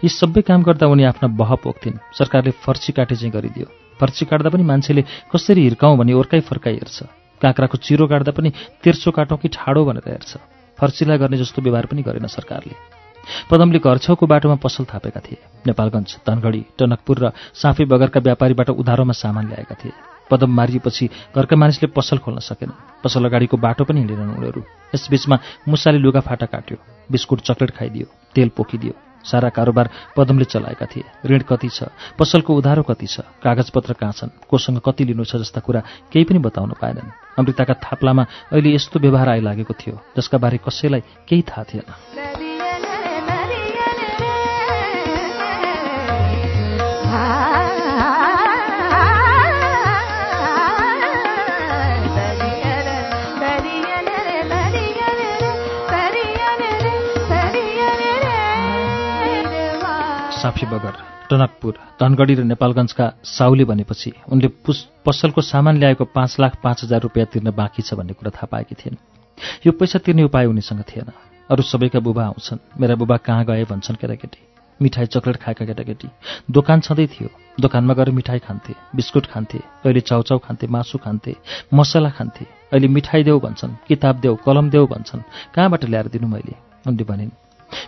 यी 0.05 0.09
सबै 0.09 0.43
काम 0.45 0.63
गर्दा 0.63 0.87
उनी 0.87 1.05
आफ्ना 1.05 1.29
बह 1.33 1.55
पोख्थिन् 1.65 2.01
सरकारले 2.13 2.51
फर्सी 2.65 2.93
काटे 2.93 3.17
चाहिँ 3.17 3.33
गरिदियो। 3.33 3.67
फर्सी 4.01 4.25
काट्दा 4.25 4.51
पनि 4.53 4.63
मान्छेले 4.63 5.03
कसरी 5.33 5.63
हिर्काउँ 5.63 5.97
भने 5.97 6.13
ओर्काइ 6.13 6.41
फर्काइ 6.41 6.75
हेर्छ। 6.75 7.26
काँक्राको 7.43 7.77
चिरो 7.79 8.07
काट्दा 8.07 8.33
पनि 8.33 8.51
तेर्सो 8.85 9.11
काटौँ 9.11 9.39
कि 9.39 9.49
ठाडो 9.49 9.85
भनेर 9.85 10.09
हेर्छ। 10.09 10.37
फर्सीलाई 10.79 11.19
गर्ने 11.19 11.37
जस्तो 11.39 11.63
व्यवहार 11.63 11.87
पनि 11.87 12.03
गरेन 12.03 12.27
सरकारले। 12.27 12.75
पदमले 13.51 13.79
घर 13.79 13.99
छेउको 13.99 14.27
बाटोमा 14.27 14.55
पसल 14.55 14.85
थापेका 14.85 15.21
थिए। 15.21 15.39
नेपालगञ्ज 15.67 16.17
धनगढी 16.27 16.63
टनकपुर 16.79 17.19
र 17.19 17.33
साफे 17.55 17.85
बगरका 17.85 18.21
व्यापारीबाट 18.21 18.71
उधारोमा 18.71 19.13
सामान 19.13 19.47
ल्याएका 19.49 19.75
थिए। 19.75 19.93
पदम 20.31 20.51
मारिएपछि 20.51 21.11
घरका 21.37 21.57
मानिसले 21.57 21.89
पसल 21.89 22.19
खोल्न 22.19 22.39
सकेन। 22.39 22.71
पसल 23.05 23.25
अगाडिको 23.25 23.57
बाटो 23.57 23.85
पनि 23.85 23.99
हिँडेनन् 24.01 24.37
उनीहरू। 24.37 24.63
यसबीचमा 24.95 25.37
मुसाले 25.69 25.99
लुगाफाटा 25.99 26.47
काट्यो। 26.47 26.77
बिस्कुट 27.11 27.41
चक्लेट 27.41 27.71
खाइदियो। 27.71 28.07
तेल 28.35 28.49
पोखिदियो। 28.49 29.06
सारा 29.27 29.49
कारोबार 29.49 29.91
पदमले 30.17 30.45
चलाएका 30.45 30.87
थिए। 30.87 31.05
ऋण 31.27 31.43
कति 31.49 31.69
छ? 31.69 31.91
पसलको 32.19 32.55
उधारो 32.55 32.83
कति 32.83 33.07
छ? 33.07 33.21
कागजपत्र 33.43 33.93
कहाँ 33.93 34.13
छन्? 34.13 34.31
कोसँग 34.49 34.81
कति 34.81 35.05
लिनु 35.05 35.25
छ 35.25 35.37
जस्ता 35.37 35.61
कुरा 35.61 35.81
केही 36.13 36.25
पनि 36.25 36.39
बताउन 36.39 36.75
पाएनन्। 36.81 37.11
अमृताका 37.39 37.75
थाप्लामा 37.75 38.27
अहिले 38.53 38.75
यस्तो 38.75 39.01
व्यवहार 39.01 39.29
आइलागेको 39.29 39.75
थियो 39.75 40.01
जसका 40.17 40.39
बारे 40.39 40.59
कसैलाई 40.63 41.03
केही 41.29 41.43
थाहा 41.43 41.65
थिएन। 41.65 42.46
साफी 60.47 60.67
बगर 60.67 60.95
टनकपुर 61.31 61.75
धनगढी 62.01 62.35
र 62.35 62.43
नेपालगञ्जका 62.45 63.07
साउली 63.27 63.65
भनेपछि 63.67 64.13
उनले 64.33 64.49
पुस 64.63 64.79
पसलको 65.07 65.41
सामान 65.43 65.77
ल्याएको 65.77 66.05
पाँच 66.15 66.37
लाख 66.41 66.59
पाँच 66.63 66.83
हजार 66.85 67.01
रुपियाँ 67.03 67.27
तिर्न 67.27 67.51
बाँकी 67.51 67.83
छ 67.83 67.95
भन्ने 67.99 68.13
कुरा 68.15 68.31
थाहा 68.31 68.47
पाएकी 68.47 68.75
थिइन्। 68.75 68.97
यो 69.67 69.73
पैसा 69.73 69.99
तिर्ने 69.99 70.23
उपाय 70.23 70.47
उनीसँग 70.47 70.83
थिएन। 70.87 71.11
अरू 71.51 71.63
सबैका 71.63 71.99
बुबा 71.99 72.25
आउँछन्। 72.25 72.59
मेरा 72.81 72.95
बुबा 72.95 73.17
कहाँ 73.27 73.45
गए 73.45 73.65
भन्छन् 73.65 73.97
केटाकेटी। 73.97 74.39
मिठाई 74.81 75.07
चक्लेट 75.07 75.37
खाएका 75.37 75.65
केटाकेटी। 75.67 76.09
दोकान 76.51 76.81
छँदै 76.81 77.07
थियो। 77.07 77.29
दोकानमा 77.61 77.95
गएर 77.95 78.11
मिठाई 78.11 78.39
खान्थे 78.47 78.75
बिस्कुट 78.95 79.27
खान्थे 79.27 79.59
कहिले 79.83 80.01
चाउचाउ 80.01 80.39
खान्थे 80.47 80.67
मासु 80.67 80.99
खान्थे 80.99 81.35
मसला 81.75 82.11
खान्थे। 82.11 82.45
अहिले 82.71 82.89
मिठाई 82.89 83.23
देऊ 83.27 83.41
भन्छन् 83.41 83.75
किताब 83.89 84.21
देऊ 84.23 84.35
कलम 84.47 84.71
देऊ 84.71 84.87
भन्छन्। 84.87 85.27
कहाँबाट 85.55 85.85
ल्याएर 85.91 86.09
दिनु 86.15 86.29
मैले? 86.29 86.55
उनले 86.87 87.05
भनिन् 87.05 87.46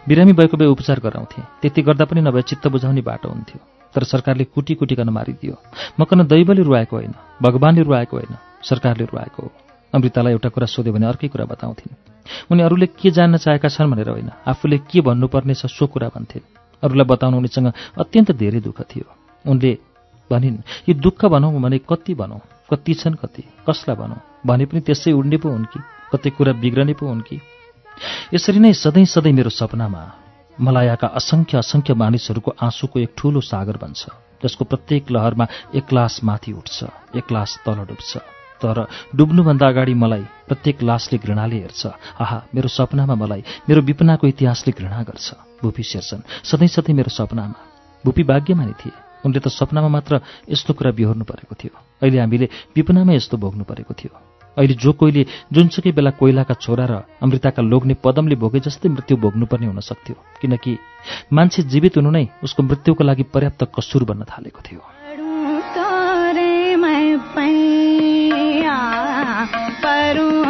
बिरामी 0.08 0.32
भएको 0.32 0.56
भए 0.56 0.66
उपचार 0.66 1.00
गराउँथे। 1.00 1.42
त्यति 1.62 1.82
गर्दा 1.82 2.04
पनि 2.04 2.20
नभए 2.20 2.42
चित्त 2.42 2.68
बुझाउने 2.68 3.00
बाटो 3.00 3.28
हुन्थ्यो। 3.28 3.60
तर 3.94 4.02
सरकारले 4.04 4.44
कुटी 4.44 4.74
कुटिकन 4.74 5.08
मारिदियो। 5.08 5.54
म 6.00 6.04
कन 6.04 6.26
दैवले 6.26 6.62
रुवाएको 6.62 6.96
होइन 6.96 7.14
भगवानले 7.42 7.82
रुवाएको 7.82 8.16
होइन 8.16 8.36
सरकारले 8.62 9.04
रुवाएको 9.04 9.42
हो। 9.42 9.52
अमृतालाई 9.94 10.32
एउटा 10.32 10.48
कुरा 10.48 10.66
सोध्यो 10.66 10.92
भने 10.92 11.06
अर्कै 11.06 11.28
कुरा 11.28 11.44
बताउँथिन्। 11.44 11.96
उनी 12.52 12.62
अरूले 12.62 12.86
के 12.86 13.10
जान्न 13.10 13.36
चाहेका 13.36 13.68
छन् 13.68 13.90
भनेर 13.90 14.08
होइन 14.08 14.30
आफूले 14.46 14.78
के 14.78 15.00
भन्नुपर्ने 15.00 15.54
छ 15.54 15.66
सो 15.66 15.86
कुरा 15.86 16.08
भन्थिन् 16.08 16.44
अरूलाई 16.82 17.04
बताउन 17.04 17.34
उनीसँग 17.34 17.72
अत्यन्त 17.98 18.32
धेरै 18.32 18.60
दुःख 18.60 18.80
थियो। 18.82 19.06
उनले 19.46 19.78
भनिन् 20.30 20.58
यी 20.88 20.94
दुःख 20.94 21.24
भनौँ 21.24 21.60
भने 21.60 21.78
कति 21.78 22.14
भनौँ? 22.14 22.40
कति 22.70 22.94
छन् 22.94 23.14
कति? 23.14 23.42
कसलाई 23.64 23.96
भनौँ? 23.96 24.20
भने 24.46 24.66
पनि 24.66 24.80
त्यसै 24.80 25.12
उड्ने 25.12 25.36
पो 25.36 25.48
हुन् 25.48 25.64
कि? 25.64 25.80
कति 26.12 26.30
कुरा 26.30 26.52
बिग्रने 26.52 26.92
पो 26.92 27.06
हुन् 27.06 27.20
कि? 27.20 27.40
यसरी 28.34 28.58
नै 28.58 28.72
सधैँ 28.72 29.04
सधैँ 29.04 29.32
मेरो 29.32 29.50
सपनामा 29.50 30.02
मलायाका 30.58 31.06
असङ्ख्य 31.06 31.58
असङ्ख्य 31.58 31.94
मानिसहरूको 31.94 32.50
आँसुको 32.62 32.96
एक 32.98 33.10
ठूलो 33.16 33.40
सागर 33.40 33.76
बन्छ। 33.76 34.02
जसको 34.42 34.64
प्रत्येक 34.64 35.10
लहरमा 35.10 35.46
एक 35.74 35.86
लास 35.92 36.20
माथि 36.24 36.52
उठ्छ 36.52 36.78
एक 37.14 37.26
लास 37.32 37.62
तल 37.66 37.78
डुब्छ। 37.86 38.12
तर 38.62 38.86
डुब्नुभन्दा 39.14 39.66
अगाडि 39.68 39.94
मलाई 39.94 40.24
प्रत्येक 40.50 40.82
लासले 40.82 41.18
घृणाले 41.18 41.58
हेर्छ। 41.62 41.82
आहा 42.22 42.38
मेरो 42.54 42.68
सपनामा 42.68 43.14
मलाई 43.14 43.42
मेरो 43.68 43.80
विपनाको 43.82 44.26
इतिहासले 44.26 44.72
घृणा 44.74 45.02
गर्छ। 45.02 45.62
भूपी 45.62 45.82
शेर्छन् 45.82 46.26
सधैँ 46.42 46.68
सधैँ 46.68 46.94
मेरो 46.94 47.10
सपनामा। 47.10 47.58
भूपी 48.04 48.22
भाग्यमानी 48.22 48.74
थिए। 48.82 48.94
उनले 49.26 49.38
त 49.38 49.48
सपनामा 49.48 49.88
मात्र 49.88 50.20
यस्तो 50.50 50.74
कुरा 50.74 50.90
बिहोर्नु 50.90 51.24
परेको 51.24 51.54
थियो। 51.54 51.74
अहिले 52.02 52.18
हामीले 52.18 52.46
विपनामै 52.74 53.14
यस्तो 53.14 53.36
भोग्नु 53.38 53.64
परेको 53.64 53.94
थियो। 53.94 54.37
अहिले 54.58 54.74
जो 54.74 54.92
कोहीले 54.92 55.22
जुनसुकै 55.52 55.92
बेला 55.92 56.10
कोइलाका 56.10 56.54
छोरा 56.54 56.84
र 56.90 56.94
अमृताका 57.22 57.62
लोग्ने 57.62 57.94
पदमले 58.04 58.34
भोगे 58.34 58.60
जस्तै 58.60 58.88
मृत्यु 58.88 59.16
भोग्नुपर्ने 59.16 59.66
हुन 59.66 59.80
सक्थ्यो। 59.80 60.16
किनकि 60.42 60.72
मान्छे 61.32 61.62
जीवित 61.62 61.96
हुनु 61.96 62.10
नै 62.10 62.24
उसको 62.42 62.62
मृत्युको 62.62 63.02
लागि 63.04 63.22
पर्याप्त 63.34 63.70
कसुर 63.78 64.02
बन्न 64.04 64.22
थालेको 64.26 64.60
थियो। 64.66 64.82
पढूं 69.82 70.47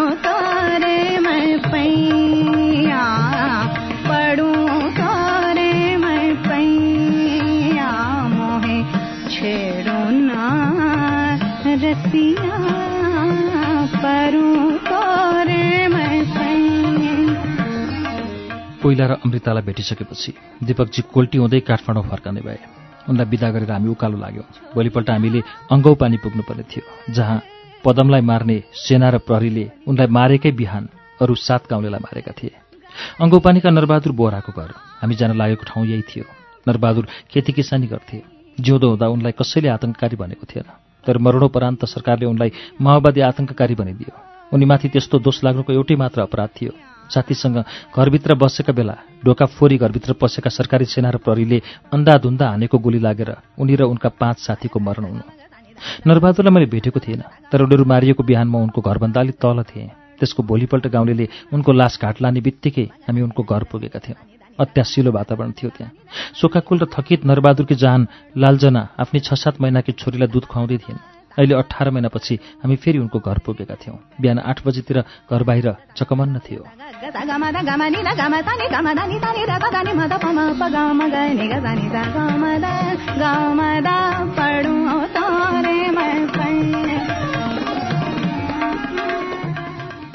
अमृतालाई 19.24 19.62
भेटिसकेपछि 19.62 20.33
दीपकजी 20.64 21.02
कोल्टी 21.14 21.38
हुँदै 21.38 21.61
काठमाडौँ 21.61 22.04
फर्काने 22.11 22.40
भए। 22.40 22.59
उनलाई 23.09 23.26
विदा 23.26 23.48
गरेर 23.50 23.70
हामी 23.72 23.88
उकालो 23.88 24.18
लाग्यौँ। 24.18 24.46
भोलिपल्ट 24.74 25.11
हामीले 25.11 25.40
अङ्गौ 25.72 25.94
पानी 25.94 26.16
पुग्नुपर्ने 26.24 26.64
थियो 26.70 27.12
जहाँ 27.12 27.38
पदमलाई 27.85 28.20
मार्ने 28.20 28.57
सेना 28.74 29.09
र 29.11 29.18
प्रहरीले 29.18 29.64
उनलाई 29.88 30.07
मारेकै 30.07 30.52
बिहान 30.52 30.88
अरू 31.22 31.35
सात 31.35 31.62
गाउँलेलाई 31.70 32.00
मारेका 32.00 32.33
थिए। 32.38 32.52
अङ्गौपानीका 33.22 33.70
नरबहादुर 33.70 34.12
बोहराको 34.12 34.52
घर 34.52 34.70
हामी 35.00 35.14
जान 35.14 35.37
लागेको 35.37 35.64
ठाउँ 35.64 35.87
यही 35.87 36.02
थियो। 36.02 36.24
नरबहादुर 36.68 37.07
खेती 37.31 37.52
किसानी 37.52 37.87
गर्थे। 37.87 38.22
जिउँदो 38.61 38.87
हुँदा 38.88 39.07
उनलाई 39.09 39.33
कसैले 39.38 39.68
आतङ्ककारी 39.68 40.16
भनेको 40.16 40.44
थिएन। 40.50 40.68
तर 41.07 41.18
मरणोपरान्त 41.18 41.85
सरकारले 41.85 42.26
उनलाई 42.26 42.50
माओवादी 42.83 43.20
आतङ्ककारी 43.20 43.74
भनिदियो। 43.74 44.12
उनीमाथि 44.52 44.88
त्यस्तो 44.88 45.18
दोष 45.18 45.44
लाग्नुको 45.44 45.72
एउटै 45.72 45.96
मात्र 45.96 46.20
अपराध 46.20 46.50
थियो। 46.61 46.72
साथीसँग 47.09 47.57
घरभित्र 47.94 48.35
बसेका 48.35 48.73
बेला 48.73 48.97
ढोका 49.25 49.47
फोरी 49.49 49.77
घरभित्र 49.79 50.12
पसेका 50.21 50.51
सरकारी 50.51 50.85
सेना 50.85 51.11
र 51.11 51.16
प्रहरीले 51.18 51.59
अन्धाधुन्दा 51.92 52.49
हानेको 52.49 52.79
गोली 52.79 53.01
लागेर 53.01 53.31
उनी 53.59 53.75
र 53.77 53.83
उनका 53.85 54.09
पाँच 54.21 54.38
साथीको 54.38 54.79
मरण 54.79 55.05
हुनु। 55.05 55.25
नरबहादुरलाई 56.07 56.55
मैले 56.55 56.66
भेटेको 56.66 57.01
थिएन 57.01 57.23
तर 57.53 57.62
उनीहरू 57.62 57.85
मारिएको 57.85 58.23
बिहानमा 58.23 58.59
उनको 58.59 58.81
घरभन्दा 58.81 59.21
अलिक 59.21 59.37
तल 59.38 59.62
थिएँ। 59.62 59.90
त्यसको 60.18 60.42
भोलिपल्ट 60.42 60.87
गाउँले 60.90 61.29
उनको 61.55 61.73
लास 61.73 61.99
घाट 62.03 62.23
लाने 62.23 62.40
बित्तिकै 62.42 62.87
हामी 63.07 63.21
उनको 63.23 63.42
घर 63.42 63.62
पुगेका 63.71 63.99
थियौँ। 63.99 64.18
अत्यासिलो 64.59 65.11
वातावरण 65.14 65.53
थियो 65.55 65.71
त्यहाँ। 65.71 65.92
शोकाकुल 66.35 66.79
र 66.79 66.87
थकित 66.90 67.25
नरबहादुरकी 67.25 67.75
जहान 67.79 68.07
लालजना 68.35 68.83
आफ्नै 68.99 69.21
छ 69.23 69.38
सात 69.38 69.61
महिनाकी 69.62 69.92
छोरीलाई 69.94 70.29
दुध 70.35 70.44
खुवाउँदै 70.51 70.79
थिइन्। 70.83 70.99
अहिले 71.38 71.55
अठार 71.55 71.90
महिनापछि 71.90 72.35
हामी 72.35 72.77
फेरि 72.77 72.98
उनको 72.98 73.18
घर 73.18 73.38
पुगेका 73.38 73.74
थियौँ। 73.74 73.98
बिहान 74.20 74.38
आठ 74.38 74.66
बजीतिर 74.66 75.05
घर 75.31 75.42
बाहिर 75.42 75.74
चकमन्न 75.96 76.38
थियो। 76.38 76.62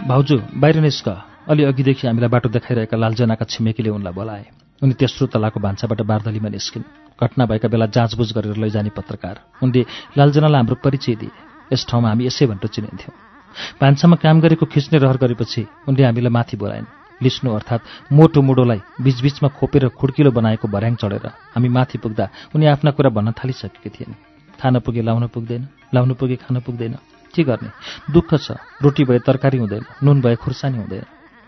भाउजू 0.08 0.38
बाहिर 0.56 0.78
निस्क। 0.80 1.08
अलि 1.50 1.64
अघिदेखि 1.64 2.08
हामीलाई 2.08 2.30
बाटो 2.30 2.50
देखाइरहेका 2.50 2.98
लालजनाका 2.98 3.46
छिमेकीले 3.46 3.90
उनलाई 3.90 4.14
बोलाए। 4.14 4.46
उनी 4.84 4.94
तेस्रो 5.00 5.28
तलाको 5.32 5.60
भान्साबाट 5.60 6.02
बार्दलीमा 6.04 6.50
निस्किन्। 6.52 6.84
घटना 7.16 7.46
भएका 7.48 7.68
बेला 7.72 7.86
जाँचबुझ 7.88 8.30
गरेर 8.36 8.58
लैजाने 8.60 8.92
पत्रकार। 8.92 9.64
उनले 9.64 9.82
लालजनालाई 10.18 10.60
हाम्रो 10.60 10.76
परिचय 10.84 11.16
दिए। 11.16 11.32
यस 11.72 11.88
ठाउँमा 11.88 12.10
हामी 12.10 12.24
यसै 12.28 12.46
भनेर 12.52 12.68
चिनिन्थ्यौँ। 12.68 13.16
भान्सामा 13.80 14.16
काम 14.20 14.42
गरेको 14.44 14.66
खिच्ने 14.68 15.00
रहर 15.00 15.18
गरेपछि 15.18 15.88
उनले 15.88 16.04
हामीलाई 16.04 16.34
माथि 16.36 16.58
बोलाइन्। 16.60 16.92
लिस्नु 17.24 17.50
अर्थात् 17.56 18.12
मोटो 18.12 18.42
मुडोलाई 18.42 18.80
बीचबीचमा 19.00 19.50
खोपेर 19.56 19.88
खुड्किलो 19.96 20.32
बनाएको 20.36 20.68
भर्याङ 20.68 20.96
चढेर 21.00 21.56
हामी 21.56 21.70
माथि 21.70 21.98
पुग्दा 22.04 22.52
उनी 22.52 22.66
आफ्ना 22.68 22.92
कुरा 22.92 23.10
भन्न 23.16 23.32
थालिसकेकी 23.32 23.90
थिइन् 23.90 24.20
खान 24.60 24.80
पुगे 24.84 25.02
लाउन 25.02 25.28
पुग्दैन। 25.32 25.64
लाउनु 25.96 26.14
पुगे 26.20 26.36
खान 26.44 26.60
पुग्दैन। 26.60 26.98
के 27.32 27.44
गर्ने? 27.44 27.70
दुःख 28.12 28.36
छ। 28.36 28.60
रोटी 28.84 29.04
भए 29.08 29.20
तरकारी 29.24 29.58
हुँदैन। 29.58 29.84
नुन 30.04 30.22
भए 30.22 30.36
खुर्सानी 30.36 30.78
हुँदैन। 30.78 31.06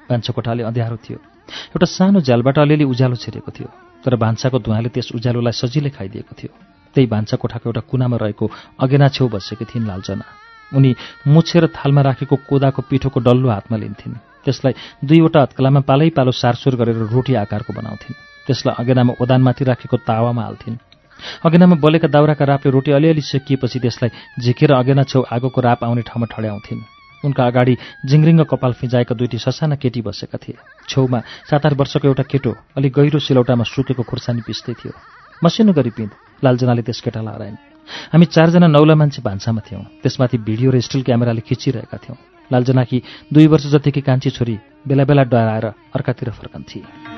भान्सा 0.09 0.31
कोठाले 0.31 0.63
अँध्यारो 0.63 0.97
थियो। 0.97 1.34
एउटा 1.73 1.87
सानो 1.87 2.19
झ्यालबाट 2.21 2.57
अलिअलि 2.59 2.85
उज्यालो 2.85 3.15
छिरेको 3.15 3.51
थियो 3.51 3.69
तर 4.05 4.15
भान्साको 4.15 4.57
धुवाँले 4.59 4.89
त्यस 4.89 5.11
उज्यालोलाई 5.17 5.53
सजिलै 5.53 5.89
खाइदिएको 5.89 6.33
थियो। 6.39 6.51
त्यही 6.95 7.07
भान्सा 7.11 7.35
कोठाको 7.37 7.69
एउटा 7.69 7.81
कुनामा 7.91 8.17
रहेको 8.17 8.45
अगेना 8.79 9.07
छेउ 9.11 9.27
बसेकी 9.27 9.65
थिइन् 9.65 9.87
लालजना 9.87 10.25
उनी 10.71 10.95
मुछेर 11.27 11.67
थालमा 11.77 12.01
राखेको 12.01 12.35
कोदाको 12.49 12.81
पिठोको 12.89 13.19
डल्लो 13.19 13.49
हातमा 13.49 13.77
लिन्थिन्। 13.77 14.15
त्यसलाई 14.45 14.73
दुईवटा 15.03 15.41
हत्कलामा 15.41 15.81
पालै 15.89 16.09
पालो 16.17 16.31
सारसुर 16.31 16.75
गरेर 16.79 16.97
रोटी 17.11 17.33
आकारको 17.35 17.73
बनाउँथिन्। 17.73 18.17
त्यसलाई 18.47 18.75
अगेनामा 18.79 19.13
ओदानमाथि 19.21 19.63
राखेको 19.65 19.97
तावामा 20.07 20.41
हाल्थिन्। 20.41 20.77
अगेनामा 21.45 21.75
बलेका 21.81 22.07
दाउराका 22.07 22.45
रापले 22.45 22.71
रोटी 22.71 22.91
अलिअलि 22.91 23.21
सेकिएपछि 23.21 23.79
त्यसलाई 23.79 24.09
झिकेर 24.39 24.71
अगेना 24.73 25.03
छेउ 25.03 25.21
आगोको 25.25 25.61
राप 25.61 25.83
आउने 25.83 26.01
ठाउँमा 26.01 26.27
ठड्याउँथिन्। 26.31 26.94
उनका 27.25 27.43
अगाडि 27.45 27.75
जिङ्रिङ्ग 28.05 28.41
कपाल 28.45 28.73
फिजाएका 28.79 29.15
दुईटी 29.15 29.37
ससाना 29.41 29.75
केटी 29.75 30.01
बसेका 30.05 30.37
थिए। 30.37 30.55
छेउमा 30.89 31.19
सात 31.49 31.65
आठ 31.65 31.73
वर्षको 31.73 32.07
एउटा 32.07 32.23
केटो 32.23 32.51
अलिक 32.77 32.93
गहिरो 32.93 33.19
सिलौटामा 33.19 33.65
सुकेको 33.65 34.03
खुर्सानी 34.05 34.41
पिस्दै 34.45 34.73
थियो। 34.77 34.93
मसिनो 35.43 35.73
गरी 35.73 35.91
पिँध 35.97 36.11
लालजनाले 36.43 36.81
त्यस 36.85 37.01
केटालाई 37.01 37.33
हराइन्। 37.35 37.57
हामी 38.13 38.25
चारजना 38.25 38.67
नौला 38.67 38.95
मान्छे 38.95 39.21
भान्सामा 39.21 39.61
थियौँ। 39.65 39.83
त्यसमाथि 40.01 40.37
भिडियो 40.37 40.69
र 40.71 40.79
स्टिल 40.81 41.03
क्यामेराले 41.03 41.41
खिचिरहेका 41.41 41.97
थियौँ। 41.97 42.17
लालजनाकी 42.51 42.97
दुई 43.33 43.47
वर्ष 43.47 43.65
जतिकी 43.73 44.01
कान्छी 44.01 44.29
छोरी 44.29 44.55
बेला 44.87 45.03
बेला 45.09 45.23
डराएर 45.25 45.65
अर्कातिर 45.93 46.29
फर्कन्थे। 46.29 47.14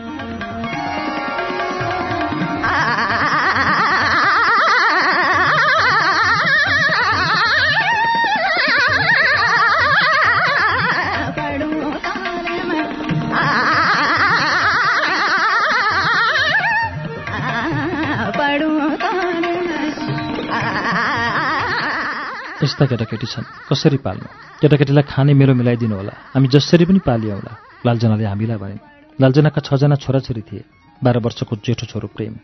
यस्ता 22.67 22.85
केटाकेटी 22.85 23.27
छन्। 23.27 23.47
कसरी 23.71 23.97
पाल्नु? 23.97 24.27
केटाकेटीलाई 24.59 25.03
खाने 25.07 25.33
मेरो 25.33 25.55
मिलाइदिनु 25.55 25.95
होला। 25.95 26.13
हामी 26.35 26.47
जसरी 26.47 26.85
पनि 26.85 26.99
पालियो 26.99 27.35
होला। 27.39 27.53
लालजनाले 27.85 28.25
हामीलाई 28.25 28.57
भनिन् 28.57 28.83
लालजनाका 29.21 29.61
छजना 29.63 29.95
छोराछोरी 29.95 30.41
थिए। 30.41 30.63
बाह्र 31.03 31.19
वर्षको 31.19 31.55
जेठो 31.55 31.85
छोरो 31.87 32.07
प्रेम। 32.07 32.35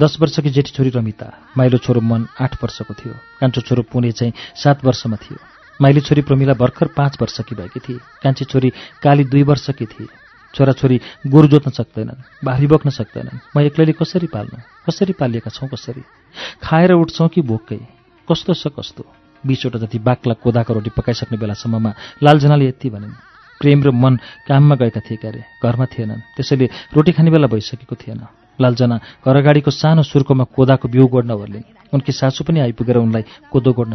दस 0.00 0.16
वर्षकी 0.20 0.50
जेठी 0.50 0.72
छोरी 0.74 0.90
रमिता। 0.90 1.54
माइलो 1.58 1.78
छोरो 1.78 2.00
मन 2.00 2.26
आठ 2.40 2.62
वर्षको 2.62 2.94
थियो। 2.94 3.14
कान्छो 3.40 3.60
छोरो 3.60 3.82
पुणे 3.82 4.12
चाहिँ 4.12 4.32
सात 4.56 4.84
वर्षमा 4.84 5.16
थियो। 5.16 5.38
माइली 5.82 6.00
छोरी 6.00 6.22
प्रमिला 6.22 6.54
भर्खर 6.54 6.86
पाँच 6.86 7.16
वर्षकी 7.22 7.54
भएकी 7.54 7.80
थिए। 7.80 7.98
कान्छी 8.22 8.44
छोरी 8.44 8.72
काली 9.02 9.24
दुई 9.24 9.42
वर्षकी 9.42 9.86
थिए। 9.86 10.06
छोराछोरी 10.54 11.00
गोरु 11.26 11.48
जोत्न 11.48 11.70
सक्दैनन् 11.70 12.22
बारी 12.44 12.66
बोक्न 12.66 12.90
सक्दैनन्। 12.90 13.38
म 13.56 13.60
एक्लैले 13.60 13.92
कसरी 13.92 14.26
पाल्नु? 14.26 14.58
कसरी 14.86 15.12
पालिएका 15.12 15.50
छौँ 15.50 15.68
कसरी? 15.68 16.02
खाएर 16.62 16.92
उठ्छौँ 16.92 17.28
कि 17.28 17.42
भोकै? 17.42 17.80
कस्तो 18.32 18.54
छ 18.54 18.66
कस्तो? 18.66 19.06
बिसवटा 19.46 19.78
जति 19.78 19.98
बाक्ला 19.98 20.34
कोदाको 20.42 20.70
रोटी 20.74 20.90
पकाइसक्ने 20.96 21.38
बेलासम्ममा 21.38 21.90
लालजनाले 22.22 22.64
यति 22.68 22.88
भनिन् 22.90 23.18
प्रेम 23.60 23.80
र 23.84 23.90
मन 23.92 24.14
काममा 24.48 24.74
गएका 24.80 25.00
थिए 25.00 25.16
क्यारे 25.20 25.44
घरमा 25.64 25.86
थिएनन्। 25.92 26.20
त्यसैले 26.36 26.66
रोटी 26.96 27.12
खाने 27.12 27.30
बेला 27.30 27.46
भइसकेको 27.46 27.96
थिएन 27.96 28.20
लालजना 28.60 28.96
घर 29.24 29.36
अगाडिको 29.36 29.70
सानो 29.70 30.02
सुर्कोमा 30.02 30.44
कोदाको 30.56 30.88
बिउ 30.88 31.06
गोड्न 31.08 31.30
ओर्लिन्। 31.32 31.92
उनकी 31.92 32.12
सासु 32.12 32.44
पनि 32.44 32.60
आइपुगेर 32.60 32.96
उनलाई 32.96 33.24
कोदो 33.52 33.72
गोड्न 33.72 33.94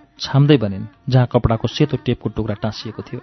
छाम्दै 0.21 0.57
भनिन् 0.57 0.85
जहाँ 1.09 1.27
कपडाको 1.27 1.67
सेतो 1.67 1.97
टेपको 2.05 2.29
टुक्रा 2.29 2.55
टाँसिएको 2.61 3.01
थियो। 3.01 3.21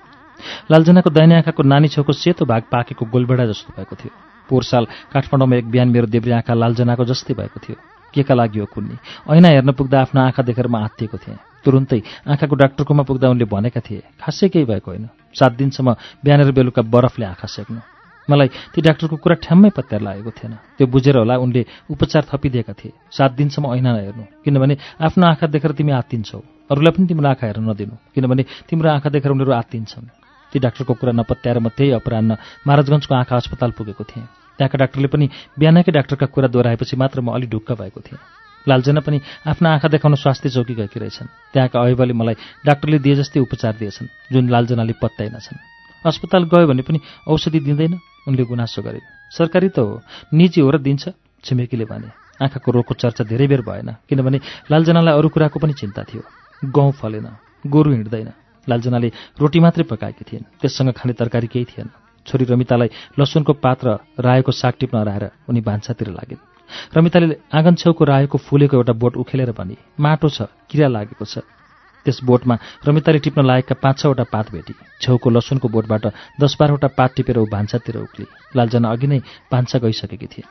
लालजनाको 0.70 1.10
दाहिने 1.10 1.34
आँखाको 1.36 1.62
नानी 1.62 1.88
छेउको 1.88 2.12
सेतो 2.12 2.44
भाग 2.44 2.62
पाकेको 2.72 3.04
गोलबेडा 3.06 3.46
जस्तो 3.46 3.70
भएको 3.76 3.94
थियो। 3.96 4.12
पोहोर 4.48 4.64
साल 4.64 4.84
काठमाडौँमा 5.12 5.56
एक 5.56 5.70
बिहान 5.70 5.88
मेरो 5.88 6.06
देब्रे 6.06 6.32
आँखा 6.32 6.54
लालजनाको 6.54 7.04
जस्तै 7.04 7.34
भएको 7.34 7.60
थियो। 7.60 7.76
के 8.14 8.22
का 8.22 8.34
लागि 8.34 8.58
हो 8.58 8.66
कुन्नी? 8.66 8.96
ऐना 9.30 9.48
हेर्न 9.48 9.72
पुग्दा 9.72 10.00
आफ्नो 10.00 10.20
आँखा 10.20 10.42
देखेर 10.42 10.66
म 10.66 10.76
आत्तिएको 10.80 11.18
थिएँ। 11.18 11.38
तुरुन्तै 11.64 12.00
आँखाको 12.26 12.54
डाक्टरकोमा 12.56 13.02
पुग्दा 13.02 13.28
उनले 13.28 13.44
भनेका 13.44 13.80
थिए 13.80 14.02
खासै 14.16 14.48
केही 14.48 14.64
भएको 14.64 14.90
होइन। 14.90 15.08
सात 15.36 15.52
दिनसम्म 15.52 15.94
बिहान 16.24 16.40
र 16.40 16.52
बेलुका 16.52 16.82
बरफले 16.82 17.26
आँखा 17.26 17.46
सेक्नु। 17.46 17.97
मलाई 18.30 18.48
ती 18.74 18.78
डाक्टरको 18.84 19.16
कुरा 19.16 19.34
ठ्याम्मै 19.44 19.70
पत्यार 19.72 20.00
लागेको 20.00 20.30
थिएन। 20.30 20.52
त्यो 20.76 20.86
बुझेर 20.86 21.16
होला 21.16 21.34
उनले 21.40 21.62
उपचार 21.90 22.22
थपिदिएका 22.28 22.72
थिए। 22.72 22.92
सात 23.10 23.32
दिनसम्म 23.32 23.74
ऐना 23.74 23.90
नहेर्नु। 23.96 24.24
किनभने 24.44 24.74
आफ्नो 25.00 25.24
आँखा 25.26 25.46
देखेर 25.48 25.72
तिमी 25.72 25.92
आत्तिन्छौ। 25.92 26.40
अरूलाई 26.70 26.92
पनि 26.92 27.06
तिम्रो 27.08 27.28
आँखा 27.28 27.46
हेर्न 27.46 27.64
नदिनु। 27.70 27.94
किनभने 28.14 28.42
तिम्रो 28.68 28.88
आँखा 28.90 29.08
देखेर 29.08 29.32
उनीहरू 29.32 29.52
आत्तिन्छन्। 29.52 30.06
ती 30.52 30.58
डाक्टरको 30.58 30.94
कुरा 30.94 31.12
नपत्याएर 31.12 31.58
म 31.58 31.68
त्यही 31.72 31.90
अपरान्न 31.96 32.36
महाराजगञ्जको 32.66 33.14
आँखा 33.14 33.36
अस्पताल 33.36 33.70
पुगेको 33.72 34.04
थिएँ। 34.04 34.26
त्यहाँका 34.58 34.78
डाक्टरले 34.78 35.08
पनि 35.08 35.26
बिहानकै 35.58 35.92
डाक्टरका 35.92 36.26
कुरा 36.28 36.48
दोहोऱ्याएपछि 36.48 36.96
मात्र 36.96 37.20
म 37.20 37.32
अलि 37.32 37.46
ढुक्क 37.46 37.72
भएको 37.72 38.00
थिएँ। 38.00 38.20
लालजना 38.68 39.00
पनि 39.00 39.20
आफ्ना 39.46 39.68
आँखा 39.72 39.88
देखाउन 39.88 40.14
स्वास्थ्य 40.14 40.48
चौकी 40.50 40.74
गएकी 40.74 41.00
रहेछन्। 41.00 41.28
त्यहाँका 41.52 41.80
अयबले 41.80 42.12
मलाई 42.12 42.36
डाक्टरले 42.66 42.98
दिए 42.98 43.14
जस्तै 43.16 43.40
उपचार 43.40 43.72
दिएछन् 43.80 44.12
जुन 44.32 44.48
लालजनाले 44.48 44.92
पत्याइनछन् 45.00 45.77
अस्पताल 46.04 46.44
गयो 46.52 46.66
भने 46.66 46.82
पनि 46.82 46.98
औषधि 47.26 47.60
दिँदैन। 47.60 47.98
उनले 48.28 48.44
गुनासो 48.44 48.82
गरिन् 48.82 49.06
सरकारी 49.32 49.68
त 49.68 49.78
हो। 49.78 50.00
निजी 50.32 50.60
हो 50.60 50.70
र 50.70 50.78
दिन्छ 50.78 51.08
छिमेकीले 51.44 51.84
भने। 51.84 52.08
आँखाको 52.38 52.68
रोगको 52.70 52.94
चर्चा 52.94 53.24
धेरै 53.24 53.46
बेर 53.46 53.62
भएन 53.62 54.04
किनभने 54.08 54.38
लालजनालाई 54.70 55.14
अरू 55.18 55.28
कुराको 55.28 55.58
पनि 55.58 55.72
चिन्ता 55.74 56.02
थियो। 56.04 56.22
गहुँ 56.70 56.92
फलेन 56.92 57.26
गोरु 57.66 57.90
हिँड्दैन। 57.92 58.30
लालजनाले 58.68 59.08
रोटी 59.40 59.58
मात्रै 59.60 59.84
पकाएकी 59.88 60.24
थिइन्। 60.28 60.44
त्यससँग 60.60 60.92
खाने 60.92 61.12
तरकारी 61.16 61.46
केही 61.46 61.64
थिएन। 61.64 61.88
छोरी 62.26 62.44
रमितालाई 62.44 62.88
लसुनको 63.18 63.52
पात 63.56 63.80
र 63.84 63.88
रायोको 64.20 64.52
साग 64.52 64.74
टिप्न 64.78 64.98
हराएर 64.98 65.24
उनी 65.48 65.60
भान्सातिर 65.64 66.08
लागिन्। 66.12 66.44
रमिताले 66.94 67.36
आँगन 67.48 67.74
छेउको 67.74 68.04
रायोको 68.04 68.38
फुलेको 68.38 68.76
एउटा 68.76 68.92
बोट 68.92 69.16
उखेलेर 69.16 69.52
भनी 69.56 69.76
माटो 69.96 70.28
छ 70.28 70.52
किरा 70.68 70.88
लागेको 70.88 71.24
छ। 71.24 71.40
त्यस 72.08 72.20
बोटमा 72.24 72.56
रमिताले 72.88 73.18
टिप्न 73.20 73.44
लागेका 73.44 73.74
पाँच 73.84 73.98
छवटा 74.00 74.24
पात 74.32 74.52
भेटी। 74.52 74.74
छेउको 75.00 75.30
लसुनको 75.30 75.68
बोटबाट 75.68 76.06
दस 76.40 76.56
बाह्रवटा 76.60 76.88
पात 76.96 77.10
टिपेर 77.16 77.38
ऊ 77.38 77.46
भान्सातिर 77.52 77.96
उक्ली। 78.00 78.26
लालजना 78.56 78.88
अघि 78.88 79.06
नै 79.06 79.20
भान्सा 79.52 79.78
गइसकेकी 79.78 80.26
थिए। 80.26 80.44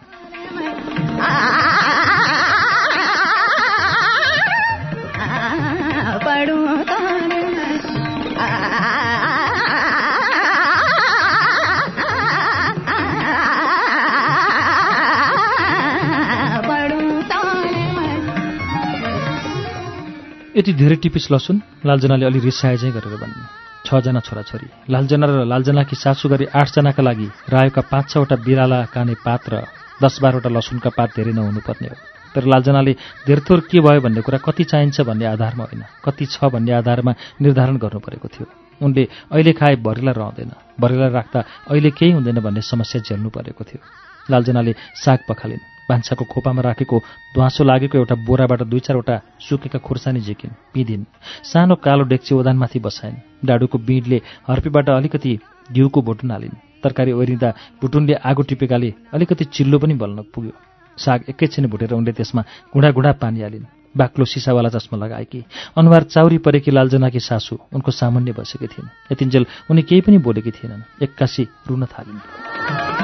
यति 20.58 20.74
धेरै 20.74 20.95
टिपिस 20.97 21.26
लसुन 21.32 21.86
लालजनाले 21.86 22.26
अलि 22.26 22.39
रिसाए 22.41 22.78
चाहिँ 22.78 22.93
गरेर 22.93 23.16
भन्नु 23.22 23.45
छजना 23.86 24.20
छोराछोरी 24.26 24.68
लालजना 24.89 25.26
र 25.30 25.45
लालजनाकी 25.45 25.95
सासु 25.95 26.26
गरी 26.30 26.45
आठजनाका 26.51 27.01
लागि 27.03 27.28
रायोका 27.53 27.82
पाँच 27.93 28.05
छवटा 28.10 28.36
बिराला 28.41 28.80
काने 28.89 29.16
पात 29.22 29.43
र 29.53 29.55
दस 30.01 30.18
बाह्रवटा 30.18 30.49
लसुनका 30.49 30.89
पात 30.97 31.10
धेरै 31.14 31.34
नहुनुपर्ने 31.38 31.88
हो। 31.88 31.95
तर 32.34 32.43
लालजनाले 32.49 32.93
धेरथोर 33.28 33.60
के 33.70 33.80
भयो 33.86 34.01
भन्ने 34.01 34.22
कुरा 34.26 34.38
कति 34.41 34.64
चाहिन्छ 34.66 34.97
भन्ने 35.05 35.26
आधारमा 35.38 35.64
होइन 35.70 35.84
कति 36.01 36.26
छ 36.26 36.49
भन्ने 36.49 36.72
आधारमा 36.82 37.14
निर्धारण 37.41 37.78
गर्नु 37.78 37.99
परेको 38.01 38.28
थियो। 38.28 38.45
उनले 38.82 39.03
अहिले 39.30 39.53
खाए 39.53 39.76
भरेलाई 39.78 40.14
रहँदैन 40.18 40.51
भरेलाई 40.82 41.10
राख्दा 41.14 41.39
अहिले 41.70 41.89
केही 41.93 42.12
हुँदैन 42.18 42.39
भन्ने 42.41 42.62
समस्या 42.66 43.01
झेल्नु 43.05 43.30
परेको 43.30 43.64
थियो। 43.64 43.82
लालजनाले 44.30 44.74
साग 45.05 45.20
पखालिन्। 45.30 45.77
भान्साको 45.90 46.26
खोपामा 46.26 46.62
राखेको 46.62 46.98
ध्वाँसो 47.34 47.64
लागेको 47.64 47.98
एउटा 47.98 48.16
बोराबाट 48.28 48.62
दुई 48.64 48.80
चारवटा 48.80 49.16
सुकेका 49.40 49.80
खुर्सानी 49.80 50.20
झिकिन् 50.20 50.58
पिँधिन्। 50.74 51.06
सानो 51.44 51.76
कालो 51.76 52.04
डेक्ची 52.04 52.36
ओदानमाथि 52.36 52.80
बसाइन्। 52.80 53.16
डाडुको 53.46 53.78
बिँडले 53.78 54.22
हर्पीबाट 54.48 54.90
अलिकति 54.90 55.40
घिउको 55.72 56.02
भुटुन 56.02 56.32
हालिन् 56.32 56.60
तरकारी 56.84 57.12
ओरिँदा 57.12 57.50
भुटुनले 57.82 58.14
आगो 58.14 58.42
टिपेकाले 58.44 58.94
अलिकति 59.14 59.46
चिल्लो 59.46 59.80
पनि 59.80 59.94
बल्न 59.94 60.24
पुग्यो। 60.34 60.52
साग 60.98 61.24
एकैछिन 61.30 61.68
भुटेर 61.68 61.94
उनले 61.94 62.12
त्यसमा 62.12 62.42
गुडा 62.74 62.92
गुडा 62.92 63.12
पानी 63.22 63.42
हालिन्। 63.42 63.66
बाक्लो 63.96 64.26
सिसावाला 64.26 64.70
चस्मा 64.70 64.98
लगाएकी 65.00 65.44
अनुहार 65.78 66.04
चाउरी 66.04 66.38
परेकी 66.38 66.72
लालजनाकी 66.72 67.20
सासु 67.20 67.58
उनको 67.74 67.92
सामुन्य 67.92 68.32
बसेकी 68.38 68.68
थिइन्। 68.68 68.90
यतिन्जेल 69.12 69.46
उनी 69.72 69.82
केही 69.82 70.02
पनि 70.02 70.18
बोलेकी 70.18 70.52
थिएनन्। 70.52 71.04
एक्कासी 71.04 71.48
रुन 71.70 71.86
थालिन्। 71.86 72.97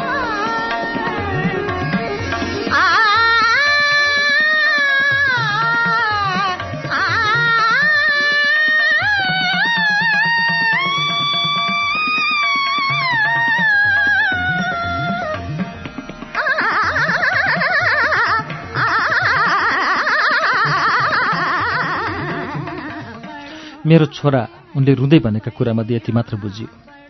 मेरो 23.85 24.05
छोरा 24.07 24.47
उनले 24.75 24.93
रुँदै 24.95 25.19
भनेका 25.19 25.51
कुरामध्ये 25.51 25.95
यति 25.95 26.11
मात्र 26.11 26.35
बुझियो। 26.39 26.67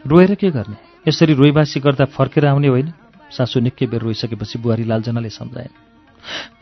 रोएर 0.10 0.34
के 0.36 0.50
गर्ने? 0.50 0.78
यसरी 1.08 1.34
रोइबासी 1.34 1.80
गर्दा 1.80 2.06
फर्केर 2.10 2.46
आउने 2.50 2.68
होइन? 2.68 2.88
सासु 3.30 3.60
निकै 3.62 3.86
बेर 3.86 4.02
रोइसकेपछि 4.02 4.58
बुहारी 4.58 4.84
लालजनाले 4.84 5.30
सम्झाइन् 5.30 5.78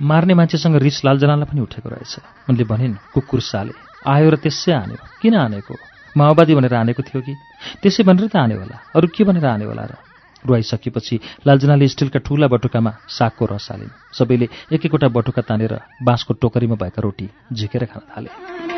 मार्ने 0.04 0.34
मान्छेसँग 0.34 0.76
रिस 0.84 1.06
लालजनालाई 1.06 1.48
पनि 1.48 1.62
उठेको 1.62 1.90
रहेछ। 1.90 2.14
उनले 2.50 2.64
भनिन् 2.64 2.96
कुकुर 3.14 3.40
साले 3.40 3.72
आयो 4.04 4.30
र 4.30 4.36
त्यसै 4.36 4.72
हान्यो 4.76 5.00
किन 5.22 5.36
हानेको 5.40 5.76
माओवादी 6.18 6.56
भनेर 6.60 6.76
हानेको 6.76 7.04
थियो 7.08 7.22
कि? 7.24 7.34
त्यसै 7.80 8.04
भनेर 8.04 8.28
त 8.28 8.36
हान्यो 8.36 8.60
होला। 8.60 8.78
अरू 8.92 9.08
के 9.16 9.24
भनेर 9.24 9.46
हान्यो 9.48 9.68
होला 9.72 9.86
र? 9.88 9.96
रुवाइसकेपछि 10.44 11.16
लालजनाले 11.48 11.88
स्टिलका 11.88 12.20
ठुला 12.20 12.48
बटुकामा 12.52 12.92
सागको 13.08 13.46
रस 13.48 13.68
हालिन्। 13.72 13.96
सबैले 14.12 14.48
एक 14.76 14.86
एकवटा 14.86 15.08
बटुका 15.08 15.42
तानेर 15.48 16.04
बाँसको 16.04 16.34
टोकरीमा 16.36 16.76
भएका 16.76 17.00
रोटी 17.00 17.30
झिकेर 17.54 17.86
खान 17.86 18.04
थाले। 18.12 18.71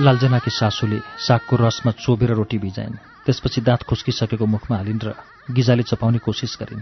लालजनाकी 0.00 0.50
सासूले 0.50 1.00
सागको 1.18 1.56
रसमा 1.56 1.92
चोबेर 1.92 2.30
रोटी 2.30 2.58
भिजाइन्। 2.58 3.26
त्यसपछि 3.26 3.60
दाँत 3.60 3.82
खुस्किसकेको 3.82 4.46
मुखमा 4.46 4.76
हालिन् 4.76 5.04
र 5.04 5.14
गिजाले 5.50 5.82
चपाउने 5.82 6.18
कोसिस 6.18 6.56
गरिन्। 6.60 6.80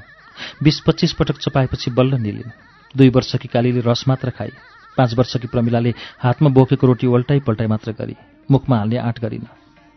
बिस 0.62 0.80
पच्चिस 0.80 1.12
पटक 1.12 1.36
चपाएपछि 1.38 1.90
बल्ल 1.90 2.14
निलिन्। 2.14 2.50
दुई 2.96 3.08
वर्षकी 3.08 3.48
कालीले 3.48 3.80
रस 3.80 4.04
मात्र 4.08 4.30
खाई। 4.30 4.52
पाँच 4.96 5.14
वर्षकी 5.18 5.48
प्रमिलाले 5.48 5.94
हातमा 6.22 6.48
बोकेको 6.50 6.86
रोटी 6.86 7.06
उल्टाइ 7.06 7.40
पल्टाइ 7.46 7.66
मात्र 7.66 7.92
गरी 7.98 8.16
मुखमा 8.48 8.76
हाल्ने 8.76 8.96
आँट 8.98 9.20
गरिन्। 9.20 9.46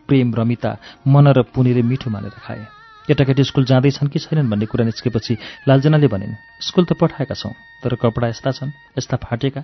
प्रेम 0.08 0.34
रमिता 0.34 0.76
मन 1.06 1.28
र 1.28 1.42
पुनीले 1.54 1.82
मिठो 1.82 2.10
मानेर 2.10 2.34
खाए। 2.38 2.66
केटाकेटी 3.08 3.44
स्कुल 3.44 3.64
जाँदैछन् 3.64 4.08
कि 4.08 4.18
छैनन् 4.18 4.50
भन्ने 4.50 4.66
कुरा 4.66 4.84
निस्केपछि 4.84 5.36
लालजनाले 5.68 6.08
भनिन् 6.08 6.34
स्कुल 6.60 6.84
त 6.84 6.92
पठाएका 7.00 7.34
छौँ 7.34 7.52
तर 7.82 7.94
कपडा 7.94 8.28
यस्ता 8.28 8.50
छन् 8.50 8.70
यस्ता 8.98 9.16
फाटेका। 9.16 9.62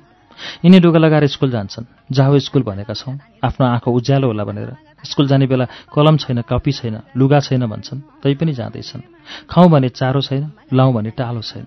यिनी 0.65 0.79
लुगा 0.81 0.99
लगाएर 0.99 1.27
स्कुल 1.27 1.51
जान्छन् 1.51 1.87
जाओ 2.13 2.39
स्कुल 2.39 2.63
भनेका 2.63 2.95
छौँ 2.95 3.19
आफ्नो 3.45 3.67
आँखा 3.67 3.91
उज्यालो 3.91 4.27
होला 4.27 4.45
भनेर। 4.45 4.71
स्कुल 5.05 5.29
जाने 5.29 5.47
बेला 5.47 5.67
कलम 5.95 6.17
छैन 6.17 6.43
कपी 6.43 6.73
छैन 6.73 7.01
लुगा 7.17 7.41
छैन 7.41 7.67
भन्छन् 7.67 8.01
तैपनि 8.23 8.53
जाँदैछन्। 8.53 9.03
खाउँ 9.51 9.71
भने 9.71 9.89
चारो 9.89 10.21
छैन 10.21 10.51
लाउँ 10.73 10.95
भने 10.95 11.11
टालो 11.11 11.43
छैन। 11.43 11.67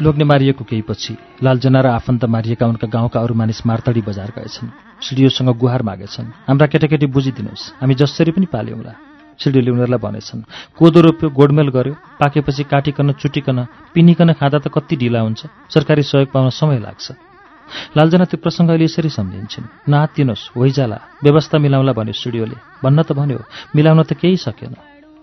लोग्ने 0.00 0.24
मारिएको 0.24 0.64
केही 0.64 0.82
पछि 0.82 1.16
लालजना 1.42 1.80
र 1.80 1.86
आफन्त 1.90 2.24
मारिएका 2.24 2.66
उनका 2.66 2.86
गाउँका 2.86 3.20
अरू 3.20 3.34
मानिस 3.34 3.66
मार्तडी 3.66 4.00
बजार 4.06 4.30
गएछन्। 4.30 4.70
सिडिओसँग 5.02 5.50
गुहार 5.58 5.82
मागेछन्। 5.82 6.26
हाम्रा 6.46 6.66
केटाकेटी 6.70 7.06
बुझिदिनुहोस् 7.10 7.82
हामी 7.82 7.94
जसरी 7.98 8.30
पनि 8.30 8.46
पाल्यौँला 8.46 8.94
सिडिओले 9.42 9.70
उनीहरूलाई 9.70 9.98
भनेछन्। 9.98 10.42
कोदो 10.78 11.00
रोप्यो 11.02 11.28
गोडमेल 11.34 11.68
गर्यो 11.74 11.94
पाकेपछि 12.20 12.62
काटिकन 12.70 13.12
चुटिकन 13.18 13.58
पिनिकन 13.94 14.32
खाँदा 14.38 14.58
त 14.62 14.70
कति 14.70 14.94
ढिला 15.02 15.20
हुन्छ। 15.20 15.40
सरकारी 15.74 16.02
सहयोग 16.02 16.30
पाउन 16.30 16.50
समय 16.54 16.78
लाग्छ। 16.78 17.06
लालजना 17.98 18.24
त्यो 18.30 18.38
प्रसङ्ग 18.38 18.70
अहिले 18.70 18.86
यसरी 18.86 19.10
सम्झिन्छन्। 19.10 19.66
नहात्तिनुहोस् 19.90 20.50
होइजाला 20.54 20.98
व्यवस्था 21.26 21.58
मिलाउला 21.58 21.92
भन्यो 21.98 22.14
सिडिओले 22.14 22.56
भन्न 22.82 23.02
त 23.02 23.18
भन्यो 23.18 23.38
मिलाउन 23.74 24.02
त 24.06 24.14
केही 24.14 24.36
सकेन। 24.46 24.74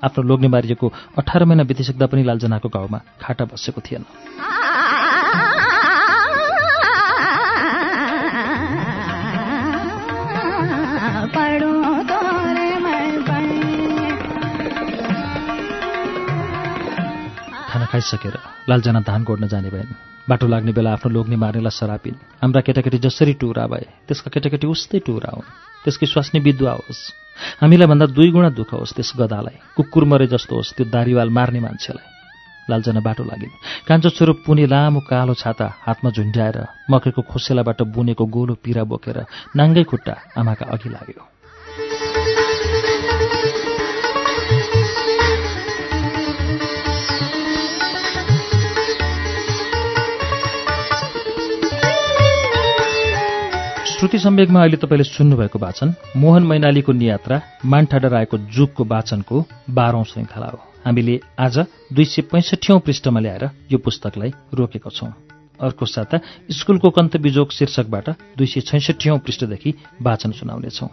आफ्नो 0.03 0.23
लोग्ने 0.23 0.47
मारिएको 0.47 0.93
अठार 1.17 1.45
महिना 1.45 1.63
बितिसक्दा 1.63 2.05
पनि 2.07 2.23
लालजनाको 2.23 2.69
गाउँमा 2.69 2.99
खाटा 3.21 3.45
बसेको 3.45 3.81
थिएन। 3.81 4.05
खाना 17.69 17.85
खाइसकेर 17.85 18.37
लालजना 18.69 18.99
धान 19.01 19.23
गोड्न 19.23 19.47
जाने 19.47 19.69
भएन। 19.69 19.95
बाटो 20.29 20.47
लाग्ने 20.47 20.71
बेला 20.73 20.91
आफ्नो 20.97 21.09
लोग्ने 21.13 21.35
मार्नेलाई 21.37 21.69
सरापिन्। 21.69 22.17
हाम्रा 22.41 22.61
केटाकेटी 22.65 22.97
जसरी 22.97 23.33
टुरा 23.37 23.65
भए 23.69 24.09
त्यसका 24.09 24.29
केटाकेटी 24.33 24.67
उस्तै 24.67 24.99
टुरा 25.05 25.31
हुन्। 25.37 25.49
त्यसकी 25.85 26.05
स्वास्नी 26.05 26.39
विधवा 26.41 26.73
होस्। 26.81 27.13
हामीलाई 27.61 27.87
भन्दा 27.87 28.05
दुई 28.09 28.29
गुणा 28.33 28.49
दुःख 28.49 28.73
होस् 28.73 28.95
त्यस 28.97 29.13
गदालाई 29.21 29.77
कुकुर 29.77 30.03
मरे 30.09 30.27
जस्तो 30.33 30.55
होस् 30.55 30.73
त्यो 30.75 30.85
दारीवाल 30.89 31.29
मार्ने 31.29 31.59
मान्छेलाई। 31.61 32.09
लालजना 32.65 33.01
बाटो 33.05 33.23
लाग्यो 33.23 33.49
कान्छो 33.85 34.09
छोरो 34.17 34.33
पुने 34.41 34.65
लामो 34.65 34.99
कालो 35.05 35.33
छाता 35.37 35.67
हातमा 35.85 36.09
झुन्ड्याएर 36.09 36.57
मकैको 36.89 37.21
खोसेलाबाट 37.21 37.81
बुनेको 37.93 38.25
गोलो 38.25 38.53
पिरा 38.57 38.83
बोकेर 38.89 39.17
नाङ्गै 39.53 39.83
खुट्टा 39.85 40.15
आमाका 40.33 40.65
अघि 40.73 40.89
लाग्यो। 40.89 41.34
श्रुति 54.05 54.19
सम्वेकमा 54.19 54.61
अहिले 54.61 54.77
तपाईँले 54.77 55.03
सुन्नुभएको 55.03 55.59
वाचन 55.59 55.93
मोहन 56.17 56.43
मैनालीको 56.43 56.91
नियात्रा 56.91 57.41
मान्ठाडर 57.65 58.13
आएको 58.13 58.37
जुगको 58.53 58.83
वाचनको 58.85 59.45
बाह्रौं 59.69 60.03
श्रृङ्खला 60.03 60.45
हो। 60.45 60.59
हामीले 60.85 61.19
आज 61.39 61.57
दुई 61.93 62.05
सय 62.05 62.21
पैँसठीौं 62.21 62.79
पृष्ठमा 62.79 63.19
ल्याएर 63.19 63.49
यो 63.71 63.77
पुस्तकलाई 63.77 64.31
रोकेको 64.53 64.89
छौं। 64.89 65.09
अर्को 65.59 65.85
साता 65.85 66.19
स्कुलको 66.51 66.89
कन्त 66.89 67.17
बिजोग 67.17 67.51
शीर्षकबाट 67.51 68.09
दुई 68.37 68.45
सय 68.45 68.61
छैसठीौं 68.61 69.17
पृष्ठदेखि 69.17 69.73
वाचन 70.01 70.31
सुनाउनेछौं। 70.31 70.87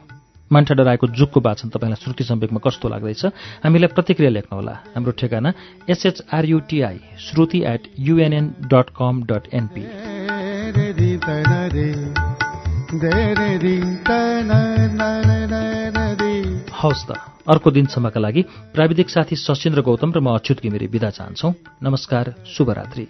मान्ठाडर 0.50 0.88
आएको 0.88 1.06
जुगको 1.12 1.40
वाचन 1.40 1.68
तपाईँलाई 1.68 2.02
श्रुति 2.04 2.24
सम्वेकमा 2.24 2.60
कस्तो 2.64 2.88
लाग्दैछ 2.88 3.24
हामीलाई 3.64 3.92
प्रतिक्रिया 3.92 4.30
लेख्नुहोला। 4.30 4.72
हाम्रो 4.96 5.12
ठेगाना 5.12 5.52
S H R U T I 5.90 6.98
Shruti 7.20 7.60
at 7.66 7.92
UNN 7.98 8.46
dot 8.72 8.96
com 8.96 9.22
dot 9.28 9.54
NP 9.54 9.84
हवस् 16.74 17.06
त। 17.08 17.14
अर्को 17.48 17.70
दिनसम्मका 17.70 18.20
लागि 18.20 18.42
प्राविधिक 18.74 19.10
साथी 19.10 19.36
सशिन्द्र 19.36 19.80
गौतम 19.80 20.12
र 20.16 20.20
म 20.20 20.34
अच्युत 20.34 20.60
घिमिरे 20.60 20.86
विदा 20.86 21.10
चाहन्छौ। 21.10 21.52
नमस्कार 21.82 22.34
शुभरात्रि। 22.46 23.06